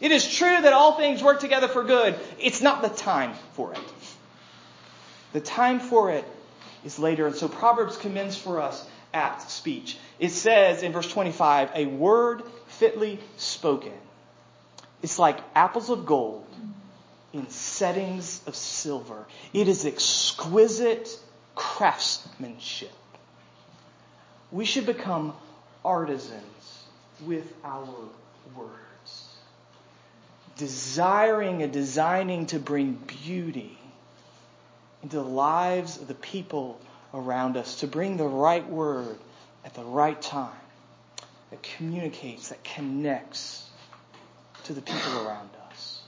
It 0.00 0.12
is 0.12 0.32
true 0.32 0.60
that 0.62 0.72
all 0.72 0.96
things 0.96 1.22
work 1.22 1.40
together 1.40 1.66
for 1.66 1.82
good. 1.82 2.14
It's 2.38 2.60
not 2.60 2.82
the 2.82 2.88
time 2.88 3.34
for 3.54 3.72
it. 3.72 3.80
The 5.32 5.40
time 5.40 5.80
for 5.80 6.12
it 6.12 6.24
is 6.84 6.98
later. 6.98 7.26
And 7.26 7.34
so 7.34 7.48
Proverbs 7.48 7.96
commends 7.96 8.36
for 8.36 8.60
us 8.60 8.86
apt 9.12 9.50
speech. 9.50 9.96
It 10.18 10.30
says 10.30 10.82
in 10.82 10.92
verse 10.92 11.10
25, 11.10 11.70
a 11.74 11.86
word 11.86 12.42
fitly 12.78 13.18
spoken. 13.36 13.92
It's 15.02 15.18
like 15.18 15.38
apples 15.54 15.90
of 15.90 16.06
gold 16.06 16.46
in 17.32 17.48
settings 17.50 18.40
of 18.46 18.54
silver. 18.54 19.26
It 19.52 19.68
is 19.68 19.84
exquisite 19.84 21.18
craftsmanship. 21.54 22.92
We 24.50 24.64
should 24.64 24.86
become 24.86 25.34
artisans 25.84 26.84
with 27.26 27.52
our 27.64 27.86
words 28.56 28.80
desiring 30.56 31.62
and 31.62 31.72
designing 31.72 32.46
to 32.46 32.58
bring 32.58 32.92
beauty 33.06 33.76
into 35.02 35.16
the 35.16 35.22
lives 35.22 36.00
of 36.00 36.08
the 36.08 36.14
people 36.14 36.80
around 37.12 37.56
us, 37.56 37.80
to 37.80 37.86
bring 37.86 38.16
the 38.16 38.26
right 38.26 38.68
word 38.68 39.18
at 39.64 39.74
the 39.74 39.84
right 39.84 40.20
time. 40.20 40.50
That 41.54 41.62
communicates, 41.62 42.48
that 42.48 42.64
connects 42.64 43.64
to 44.64 44.72
the 44.72 44.80
people 44.80 45.24
around 45.24 45.48
us. 45.70 46.00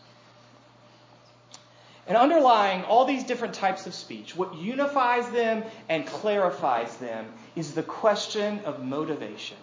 And 2.09 2.17
underlying 2.17 2.83
all 2.83 3.05
these 3.05 3.23
different 3.23 3.55
types 3.55 3.87
of 3.87 3.95
speech, 3.95 4.35
what 4.35 4.57
unifies 4.57 5.31
them 5.31 5.63
and 5.89 6.05
clarifies 6.05 6.97
them 6.97 7.27
is 7.55 7.75
the 7.75 7.85
question 7.85 8.59
of 8.65 8.85
motivation. 8.85 9.57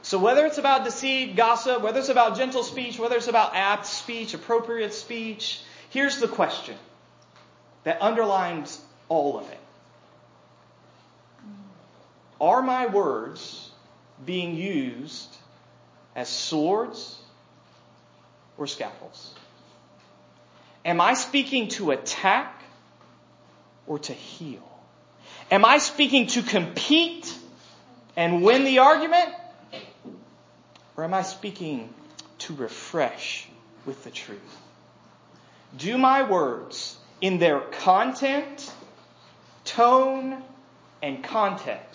So 0.00 0.18
whether 0.18 0.46
it's 0.46 0.56
about 0.56 0.84
deceit, 0.84 1.36
gossip, 1.36 1.82
whether 1.82 1.98
it's 1.98 2.08
about 2.08 2.38
gentle 2.38 2.62
speech, 2.62 2.98
whether 2.98 3.16
it's 3.16 3.28
about 3.28 3.54
apt 3.54 3.84
speech, 3.84 4.32
appropriate 4.32 4.94
speech, 4.94 5.60
here's 5.90 6.20
the 6.20 6.28
question 6.28 6.76
that 7.84 8.00
underlines 8.00 8.80
all 9.10 9.38
of 9.38 9.50
it. 9.50 9.60
Are 12.40 12.62
my 12.62 12.86
words 12.86 13.67
being 14.24 14.56
used 14.56 15.34
as 16.14 16.28
swords 16.28 17.16
or 18.56 18.66
scaffolds? 18.66 19.34
Am 20.84 21.00
I 21.00 21.14
speaking 21.14 21.68
to 21.68 21.90
attack 21.90 22.62
or 23.86 23.98
to 24.00 24.12
heal? 24.12 24.62
Am 25.50 25.64
I 25.64 25.78
speaking 25.78 26.26
to 26.28 26.42
compete 26.42 27.34
and 28.16 28.42
win 28.42 28.64
the 28.64 28.80
argument? 28.80 29.30
Or 30.96 31.04
am 31.04 31.14
I 31.14 31.22
speaking 31.22 31.92
to 32.38 32.54
refresh 32.54 33.48
with 33.86 34.04
the 34.04 34.10
truth? 34.10 34.56
Do 35.76 35.98
my 35.98 36.28
words 36.28 36.96
in 37.20 37.38
their 37.38 37.60
content, 37.60 38.72
tone, 39.64 40.42
and 41.02 41.22
context 41.22 41.87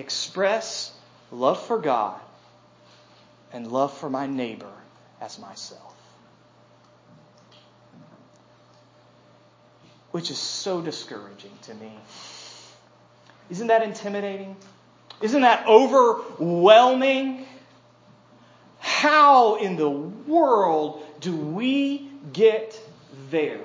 express 0.00 0.92
love 1.30 1.64
for 1.66 1.78
God 1.78 2.20
and 3.52 3.70
love 3.70 3.96
for 3.96 4.10
my 4.10 4.26
neighbor 4.26 4.72
as 5.20 5.38
myself? 5.38 5.94
Which 10.10 10.30
is 10.30 10.38
so 10.38 10.80
discouraging 10.80 11.52
to 11.62 11.74
me. 11.74 11.92
Isn't 13.50 13.68
that 13.68 13.82
intimidating? 13.82 14.56
Isn't 15.20 15.42
that 15.42 15.66
overwhelming? 15.66 17.46
How 18.78 19.56
in 19.56 19.76
the 19.76 19.90
world 19.90 21.02
do 21.20 21.36
we 21.36 22.10
get 22.32 22.80
there? 23.30 23.60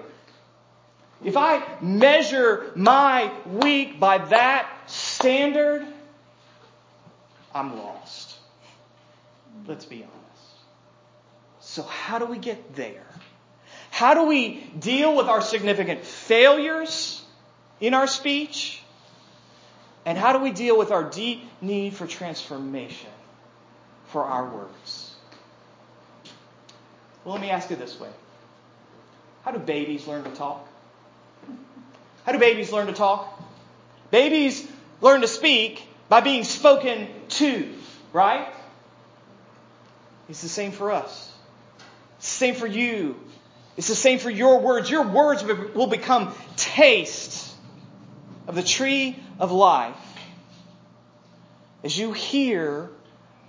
If 1.24 1.38
I 1.38 1.63
measure 1.82 2.71
my 2.76 3.32
week 3.48 4.00
by 4.00 4.19
that 4.19 4.69
standard, 4.88 5.86
I'm 7.56 7.78
lost. 7.78 8.36
Let's 9.65 9.86
be 9.86 10.04
honest. 10.04 10.46
So, 11.62 11.84
how 11.84 12.20
do 12.20 12.26
we 12.26 12.38
get 12.38 12.76
there? 12.76 13.08
How 13.89 14.13
do 14.13 14.26
we 14.26 14.62
deal 14.78 15.15
with 15.15 15.28
our 15.28 15.41
significant 15.41 16.04
failures 16.04 17.24
in 17.80 17.94
our 17.94 18.08
speech? 18.08 18.82
And 20.06 20.18
how 20.18 20.34
do 20.34 20.39
we 20.39 20.52
deal 20.52 20.78
with 20.78 20.91
our 20.91 21.10
deep 21.10 21.44
need 21.62 21.96
for 21.96 22.06
transformation 22.06 23.10
for 24.08 24.24
our 24.24 24.48
words? 24.48 25.15
Well, 27.24 27.34
let 27.36 27.41
me 27.41 27.50
ask 27.50 27.70
you 27.70 27.78
this 27.78 27.98
way 28.00 28.10
How 29.44 29.52
do 29.52 29.60
babies 29.60 30.06
learn 30.08 30.26
to 30.26 30.32
talk? 30.32 30.68
How 32.26 32.34
do 32.34 32.38
babies 32.38 32.72
learn 32.74 32.88
to 32.88 32.94
talk? 32.94 33.41
Babies 34.12 34.68
learn 35.00 35.22
to 35.22 35.28
speak 35.28 35.88
by 36.10 36.20
being 36.20 36.44
spoken 36.44 37.08
to, 37.36 37.74
right? 38.13 38.48
It's 40.30 40.41
the 40.41 40.50
same 40.50 40.71
for 40.71 40.91
us. 40.91 41.34
It's 42.17 42.30
the 42.30 42.38
same 42.38 42.56
for 42.56 42.67
you. 42.67 43.19
It's 43.78 43.88
the 43.88 43.95
same 43.95 44.19
for 44.19 44.30
your 44.30 44.60
words. 44.60 44.89
Your 44.89 45.08
words 45.08 45.43
will 45.43 45.88
become 45.88 46.34
taste 46.56 47.54
of 48.48 48.56
the 48.56 48.63
tree 48.63 49.19
of 49.39 49.52
life 49.52 49.95
as 51.84 51.98
you 51.98 52.13
hear 52.13 52.89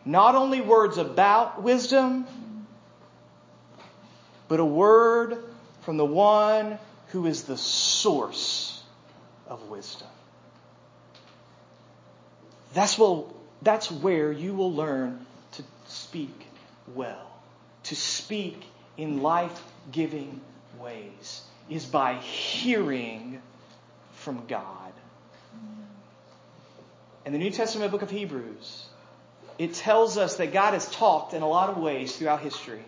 not 0.04 0.34
only 0.34 0.60
words 0.60 0.98
about 0.98 1.62
wisdom, 1.62 2.26
but 4.48 4.60
a 4.60 4.64
word 4.64 5.38
from 5.82 5.96
the 5.96 6.04
one 6.04 6.78
who 7.08 7.26
is 7.26 7.44
the 7.44 7.56
source 7.56 8.82
of 9.48 9.68
wisdom. 9.68 10.08
That's, 12.74 12.98
what, 12.98 13.26
that's 13.62 13.90
where 13.90 14.30
you 14.30 14.54
will 14.54 14.72
learn 14.72 15.24
to 15.52 15.62
speak 15.86 16.46
well, 16.94 17.30
to 17.84 17.96
speak 17.96 18.62
in 18.96 19.22
life 19.22 19.62
giving 19.92 20.40
ways, 20.80 21.42
is 21.68 21.84
by 21.84 22.14
hearing 22.14 23.40
from 24.14 24.46
God. 24.46 24.92
In 27.24 27.32
the 27.32 27.38
New 27.38 27.50
Testament 27.50 27.90
book 27.90 28.02
of 28.02 28.10
Hebrews, 28.10 28.86
it 29.58 29.74
tells 29.74 30.16
us 30.16 30.36
that 30.36 30.52
God 30.52 30.74
has 30.74 30.88
talked 30.90 31.34
in 31.34 31.42
a 31.42 31.48
lot 31.48 31.70
of 31.70 31.78
ways 31.78 32.14
throughout 32.14 32.40
history. 32.40 32.84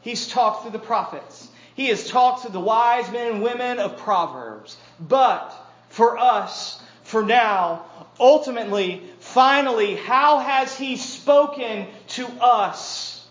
He's 0.00 0.28
talked 0.28 0.62
through 0.62 0.72
the 0.72 0.78
prophets. 0.78 1.48
He 1.74 1.86
has 1.88 2.08
talked 2.08 2.42
to 2.44 2.52
the 2.52 2.60
wise 2.60 3.10
men 3.12 3.34
and 3.34 3.42
women 3.42 3.78
of 3.78 3.98
Proverbs. 3.98 4.76
But 4.98 5.54
for 5.90 6.18
us, 6.18 6.82
for 7.04 7.22
now, 7.22 7.84
ultimately, 8.18 9.02
finally, 9.38 9.94
how 9.94 10.40
has 10.40 10.76
He 10.76 10.96
spoken 10.96 11.86
to 12.08 12.26
us 12.40 13.24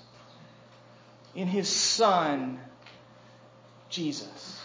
in 1.36 1.50
His 1.50 1.68
Son, 1.68 2.58
Jesus? 3.90 4.62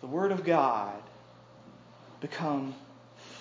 The 0.00 0.08
Word 0.08 0.32
of 0.32 0.42
God 0.42 1.00
become 2.18 2.74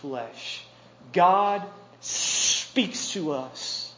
flesh. 0.01 0.63
God 1.11 1.63
speaks 2.01 3.13
to 3.13 3.31
us 3.31 3.91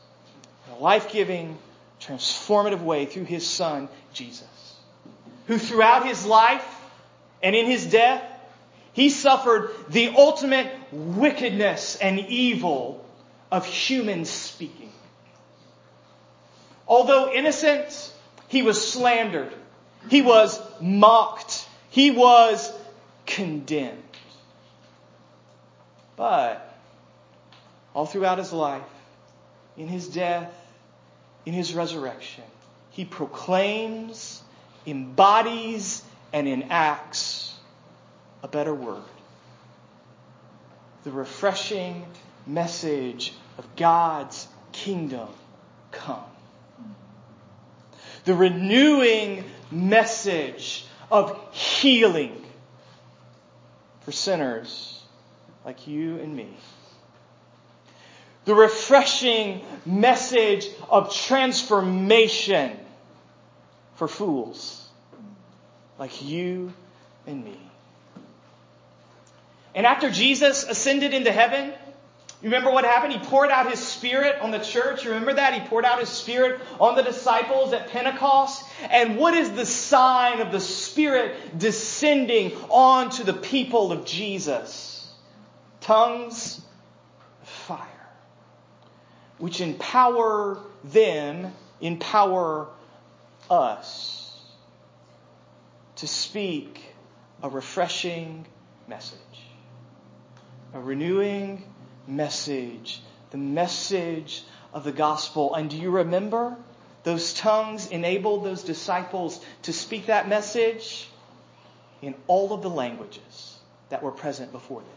in 0.66 0.76
a 0.76 0.80
life 0.80 1.12
giving, 1.12 1.58
transformative 2.00 2.82
way 2.82 3.06
through 3.06 3.26
His 3.26 3.46
Son, 3.46 3.90
Jesus 4.14 4.48
who 5.50 5.58
throughout 5.58 6.06
his 6.06 6.26
life 6.28 6.64
and 7.42 7.56
in 7.56 7.66
his 7.66 7.88
death, 7.88 8.24
he 8.94 9.10
suffered 9.10 9.72
the 9.90 10.10
ultimate 10.18 10.72
wickedness 10.92 11.96
and 11.96 12.20
evil 12.20 13.06
of 13.52 13.66
human 13.66 14.26
speaking. 14.26 14.92
Although 16.88 17.32
innocent, 17.32 18.14
he 18.48 18.64
was 18.64 18.92
slandered. 18.92 19.54
He 20.10 20.22
was 20.22 20.60
mocked. 20.82 21.68
He 21.92 22.12
was 22.12 22.72
condemned. 23.26 24.04
But 26.16 26.78
all 27.94 28.06
throughout 28.06 28.40
his 28.40 28.52
life, 28.52 28.82
in 29.78 29.88
his 29.88 30.08
death, 30.08 30.52
in 31.46 31.54
his 31.54 31.74
resurrection, 31.74 32.44
he 32.90 33.06
proclaims 33.06 34.42
embodies 34.86 36.04
and 36.34 36.48
enacts 36.48 37.39
a 38.44 38.48
better 38.48 38.74
word. 38.74 39.04
The 41.04 41.12
refreshing 41.12 42.06
message 42.46 43.34
of 43.58 43.76
God's 43.76 44.48
kingdom 44.72 45.30
come. 45.92 46.24
The 48.26 48.36
renewing 48.36 49.44
message 49.72 50.86
of 51.12 51.40
healing 51.54 52.46
for 54.02 54.12
sinners 54.12 55.02
like 55.66 55.88
you 55.88 56.20
and 56.20 56.36
me. 56.36 56.50
The 58.46 58.56
refreshing 58.56 59.62
message 59.86 60.68
of 60.90 61.14
transformation 61.14 62.78
for 63.96 64.08
fools 64.08 64.88
like 65.98 66.24
you 66.24 66.74
and 67.28 67.44
me. 67.44 67.60
And 69.76 69.86
after 69.86 70.10
Jesus 70.10 70.64
ascended 70.64 71.14
into 71.14 71.32
heaven, 71.32 71.74
you 72.42 72.50
remember 72.50 72.72
what 72.72 72.86
happened? 72.86 73.12
He 73.12 73.20
poured 73.20 73.52
out 73.52 73.70
his 73.70 73.80
spirit 73.80 74.40
on 74.42 74.52
the 74.52 74.60
church. 74.60 75.04
You 75.04 75.12
remember 75.12 75.34
that? 75.34 75.54
He 75.62 75.68
poured 75.68 75.84
out 75.84 76.00
his 76.00 76.08
spirit 76.08 76.62
on 76.80 76.96
the 76.96 77.04
disciples 77.04 77.74
at 77.74 77.90
Pentecost. 77.90 78.64
And 78.90 79.18
what 79.18 79.34
is 79.34 79.52
the 79.52 79.66
sign 79.66 80.40
of 80.40 80.54
the 80.54 80.62
spirit 80.62 81.58
descending 81.60 82.54
onto 82.70 83.26
the 83.26 83.34
people 83.34 83.92
of 83.92 84.06
Jesus? 84.06 85.12
Tongues 85.82 86.62
of 87.42 87.50
fire, 87.50 88.08
which 89.38 89.60
empower 89.60 90.60
them, 90.86 91.54
empower 91.82 92.70
us 93.50 94.42
to 95.98 96.08
speak 96.08 96.82
a 97.44 97.50
refreshing 97.50 98.46
message, 98.88 99.20
a 100.74 100.80
renewing 100.80 101.64
message 102.08 103.02
the 103.32 103.38
message 103.38 104.44
of 104.74 104.84
the 104.84 104.92
gospel. 104.92 105.56
And 105.56 105.70
do 105.70 105.78
you 105.78 105.92
remember? 105.92 106.56
Those 107.04 107.34
tongues 107.34 107.88
enabled 107.88 108.44
those 108.44 108.64
disciples 108.64 109.44
to 109.64 109.74
speak 109.74 110.08
that 110.08 110.28
message 110.28 111.08
in 112.02 112.16
all 112.28 112.54
of 112.54 112.62
the 112.62 112.70
languages 112.70 113.58
that 113.90 114.04
were 114.04 114.12
present 114.12 114.52
before 114.52 114.82
them. 114.82 114.90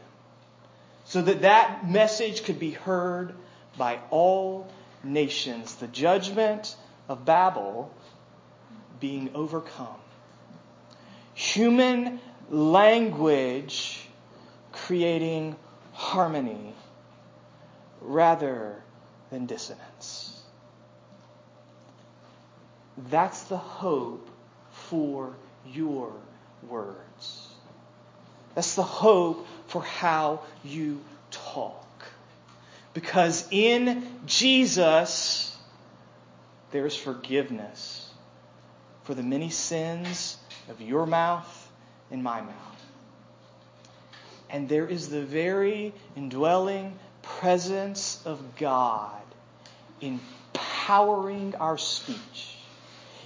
So 1.05 1.23
that 1.23 1.43
that 1.43 1.89
message 1.89 2.45
could 2.45 2.59
be 2.59 2.73
heard 2.73 3.35
by 3.77 4.01
all 4.11 4.71
nations. 5.05 5.77
The 5.77 5.87
judgment 5.87 6.75
of 7.09 7.25
Babel 7.25 7.93
being 9.01 9.31
overcome. 9.35 9.97
Human 11.35 12.21
language 12.51 14.02
creating 14.87 15.57
harmony 15.93 16.75
rather 18.01 18.83
than 19.31 19.47
dissonance. 19.47 20.43
That's 23.11 23.45
the 23.45 23.57
hope 23.57 24.29
for 24.73 25.35
your 25.67 26.13
words. 26.69 27.49
That's 28.55 28.75
the 28.75 28.83
hope 28.83 29.47
for 29.69 29.83
how 29.83 30.43
you 30.65 31.01
talk. 31.31 31.87
Because 32.93 33.49
in 33.51 34.07
Jesus, 34.27 35.57
there's 36.71 36.97
forgiveness 36.97 38.11
for 39.05 39.15
the 39.15 39.23
many 39.23 39.49
sins 39.49 40.37
of 40.69 40.81
your 40.81 41.07
mouth 41.07 41.71
and 42.11 42.23
my 42.23 42.41
mouth. 42.41 42.72
And 44.53 44.69
there 44.69 44.87
is 44.87 45.09
the 45.09 45.23
very 45.23 45.95
indwelling 46.15 46.99
presence 47.23 48.21
of 48.27 48.57
God 48.57 49.23
empowering 50.03 51.55
our 51.57 51.79
speech, 51.79 52.59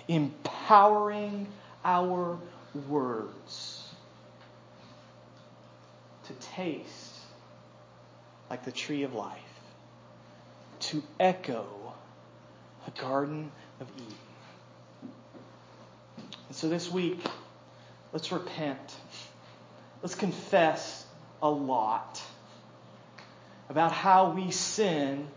empowering 0.07 1.49
our 1.85 2.39
words 2.89 3.93
to 6.27 6.33
taste 6.55 7.15
like 8.49 8.65
the 8.65 8.73
tree 8.73 9.03
of 9.03 9.15
life, 9.15 9.41
to 10.79 11.03
echo 11.19 11.67
a 12.87 13.01
garden 13.01 13.51
of 13.81 13.89
Eden. 13.97 14.15
And 16.47 16.57
so 16.57 16.69
this 16.69 16.89
week, 16.89 17.19
let's 18.13 18.31
repent. 18.31 18.95
Let's 20.03 20.15
confess 20.15 21.06
a 21.43 21.51
lot 21.51 22.23
about 23.69 23.93
how 23.93 24.31
we 24.31 24.51
sin 24.51 25.29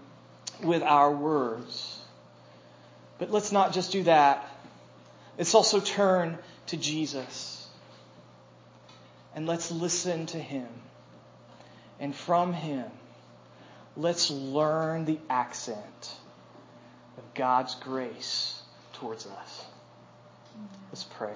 with 0.63 0.83
our 0.83 1.11
words. 1.11 1.99
But 3.17 3.31
let's 3.31 3.51
not 3.51 3.73
just 3.73 3.91
do 3.91 4.03
that. 4.03 4.47
Let's 5.37 5.55
also 5.55 5.79
turn 5.79 6.37
to 6.67 6.77
Jesus. 6.77 7.67
And 9.35 9.47
let's 9.47 9.71
listen 9.71 10.25
to 10.27 10.39
him. 10.39 10.67
And 11.99 12.15
from 12.15 12.53
him, 12.53 12.85
let's 13.97 14.31
learn 14.31 15.05
the 15.05 15.19
accent 15.29 16.13
of 17.17 17.33
God's 17.33 17.75
grace 17.75 18.61
towards 18.93 19.25
us. 19.25 19.65
Let's 20.91 21.03
pray. 21.03 21.33